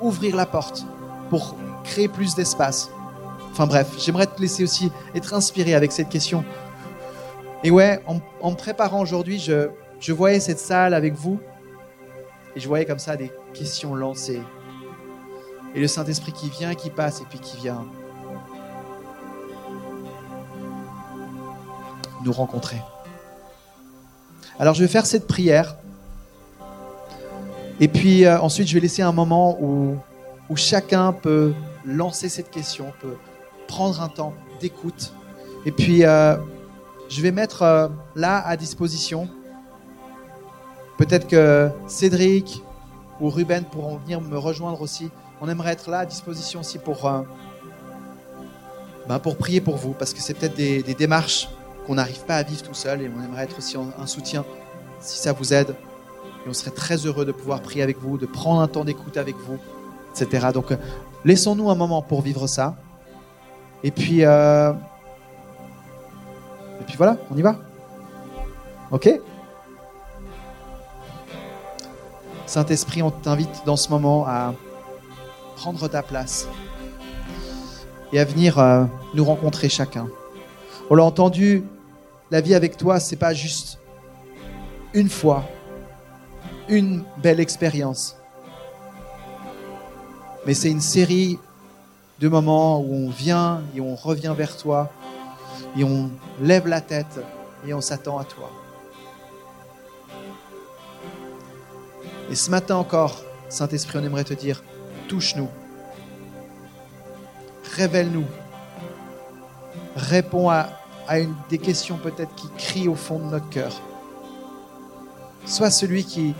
ouvrir 0.00 0.36
la 0.36 0.46
porte, 0.46 0.86
pour 1.30 1.56
créer 1.84 2.08
plus 2.08 2.34
d'espace 2.34 2.90
Enfin 3.56 3.66
bref, 3.66 3.94
j'aimerais 3.96 4.26
te 4.26 4.38
laisser 4.38 4.64
aussi 4.64 4.92
être 5.14 5.32
inspiré 5.32 5.74
avec 5.74 5.90
cette 5.90 6.10
question. 6.10 6.44
Et 7.64 7.70
ouais, 7.70 8.02
en, 8.06 8.50
me 8.50 8.54
préparant 8.54 9.00
aujourd'hui, 9.00 9.38
je, 9.38 9.70
je 9.98 10.12
voyais 10.12 10.40
cette 10.40 10.58
salle 10.58 10.92
avec 10.92 11.14
vous 11.14 11.40
et 12.54 12.60
je 12.60 12.68
voyais 12.68 12.84
comme 12.84 12.98
ça 12.98 13.16
des 13.16 13.32
questions 13.54 13.94
lancées. 13.94 14.42
Et 15.74 15.80
le 15.80 15.88
Saint-Esprit 15.88 16.32
qui 16.32 16.50
vient, 16.50 16.74
qui 16.74 16.90
passe 16.90 17.22
et 17.22 17.24
puis 17.30 17.38
qui 17.38 17.56
vient 17.56 17.86
nous 22.22 22.32
rencontrer. 22.32 22.82
Alors 24.58 24.74
je 24.74 24.82
vais 24.82 24.88
faire 24.88 25.06
cette 25.06 25.26
prière. 25.26 25.76
Et 27.80 27.88
puis 27.88 28.26
euh, 28.26 28.38
ensuite, 28.38 28.68
je 28.68 28.74
vais 28.74 28.80
laisser 28.80 29.00
un 29.00 29.12
moment 29.12 29.56
où, 29.62 29.96
où 30.48 30.56
chacun 30.56 31.12
peut 31.12 31.52
lancer 31.84 32.28
cette 32.28 32.50
question, 32.50 32.92
peut 33.00 33.16
prendre 33.66 34.00
un 34.00 34.08
temps 34.08 34.34
d'écoute. 34.60 35.12
Et 35.64 35.72
puis, 35.72 36.04
euh, 36.04 36.36
je 37.08 37.20
vais 37.20 37.32
mettre 37.32 37.62
euh, 37.62 37.88
là 38.14 38.46
à 38.46 38.56
disposition. 38.56 39.28
Peut-être 40.98 41.26
que 41.26 41.70
Cédric 41.86 42.62
ou 43.20 43.28
Ruben 43.28 43.64
pourront 43.64 43.96
venir 43.96 44.20
me 44.20 44.38
rejoindre 44.38 44.80
aussi. 44.80 45.10
On 45.40 45.48
aimerait 45.48 45.72
être 45.72 45.90
là 45.90 46.00
à 46.00 46.06
disposition 46.06 46.60
aussi 46.60 46.78
pour, 46.78 47.06
euh, 47.06 47.22
ben, 49.08 49.18
pour 49.18 49.36
prier 49.36 49.60
pour 49.60 49.76
vous, 49.76 49.92
parce 49.92 50.14
que 50.14 50.20
c'est 50.20 50.34
peut-être 50.34 50.56
des, 50.56 50.82
démarches 50.94 51.48
qu'on 51.86 51.96
n'arrive 51.96 52.24
pas 52.24 52.36
à 52.36 52.42
vivre 52.42 52.62
tout 52.62 52.74
seul 52.74 53.02
et 53.02 53.10
on 53.14 53.22
aimerait 53.22 53.44
être 53.44 53.58
aussi 53.58 53.76
un 53.76 54.06
soutien 54.06 54.44
si 55.00 55.18
ça 55.18 55.32
vous 55.32 55.52
aide. 55.52 55.74
Et 56.44 56.48
on 56.48 56.52
serait 56.52 56.70
très 56.70 56.96
heureux 56.96 57.24
de 57.24 57.32
pouvoir 57.32 57.60
prier 57.60 57.82
avec 57.82 57.98
vous, 57.98 58.18
de 58.18 58.26
prendre 58.26 58.60
un 58.60 58.68
temps 58.68 58.84
d'écoute 58.84 59.16
avec 59.16 59.36
vous, 59.36 59.58
Donc, 60.24 60.72
euh, 60.72 60.76
laissons-nous 61.24 61.70
un 61.70 61.74
moment 61.74 62.02
pour 62.02 62.22
vivre 62.22 62.46
ça. 62.46 62.74
Et 63.82 63.90
puis, 63.90 64.24
euh, 64.24 64.72
et 66.80 66.84
puis 66.86 66.96
voilà, 66.96 67.16
on 67.30 67.36
y 67.36 67.42
va. 67.42 67.56
Ok 68.90 69.10
Saint-Esprit, 72.46 73.02
on 73.02 73.10
t'invite 73.10 73.62
dans 73.66 73.76
ce 73.76 73.90
moment 73.90 74.24
à 74.26 74.54
prendre 75.56 75.88
ta 75.88 76.02
place 76.02 76.48
et 78.12 78.20
à 78.20 78.24
venir 78.24 78.58
euh, 78.58 78.84
nous 79.14 79.24
rencontrer 79.24 79.68
chacun. 79.68 80.06
On 80.88 80.94
l'a 80.94 81.02
entendu, 81.02 81.64
la 82.30 82.40
vie 82.40 82.54
avec 82.54 82.76
toi, 82.76 83.00
c'est 83.00 83.16
pas 83.16 83.34
juste 83.34 83.78
une 84.94 85.10
fois, 85.10 85.44
une 86.68 87.04
belle 87.18 87.40
expérience, 87.40 88.16
mais 90.46 90.54
c'est 90.54 90.70
une 90.70 90.80
série 90.80 91.40
de 92.20 92.28
moments 92.28 92.78
où 92.78 92.94
on 92.94 93.10
vient 93.10 93.62
et 93.74 93.80
on 93.80 93.96
revient 93.96 94.32
vers 94.36 94.56
toi 94.56 94.90
et 95.76 95.82
on 95.82 96.08
lève 96.40 96.68
la 96.68 96.80
tête 96.80 97.20
et 97.66 97.74
on 97.74 97.80
s'attend 97.80 98.18
à 98.18 98.24
toi. 98.24 98.50
Et 102.30 102.36
ce 102.36 102.50
matin 102.50 102.76
encore, 102.76 103.22
Saint-Esprit, 103.48 103.98
on 103.98 104.04
aimerait 104.04 104.24
te 104.24 104.34
dire, 104.34 104.62
touche-nous, 105.08 105.48
révèle-nous, 107.74 108.24
réponds 109.96 110.48
à, 110.48 110.68
une 111.18 111.34
des 111.50 111.58
questions 111.58 111.98
peut-être 111.98 112.34
qui 112.34 112.48
crient 112.56 112.88
au 112.88 112.96
fond 112.96 113.18
de 113.18 113.24
notre 113.24 113.48
cœur. 113.48 113.72
Sois 115.44 115.70
celui 115.70 116.04
qui 116.04 116.34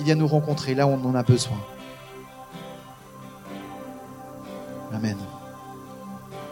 vient 0.00 0.14
nous 0.14 0.28
rencontrer 0.28 0.74
là 0.74 0.86
où 0.86 0.90
on 0.90 1.04
en 1.04 1.14
a 1.14 1.22
besoin. 1.22 1.58
Amen. 4.94 5.33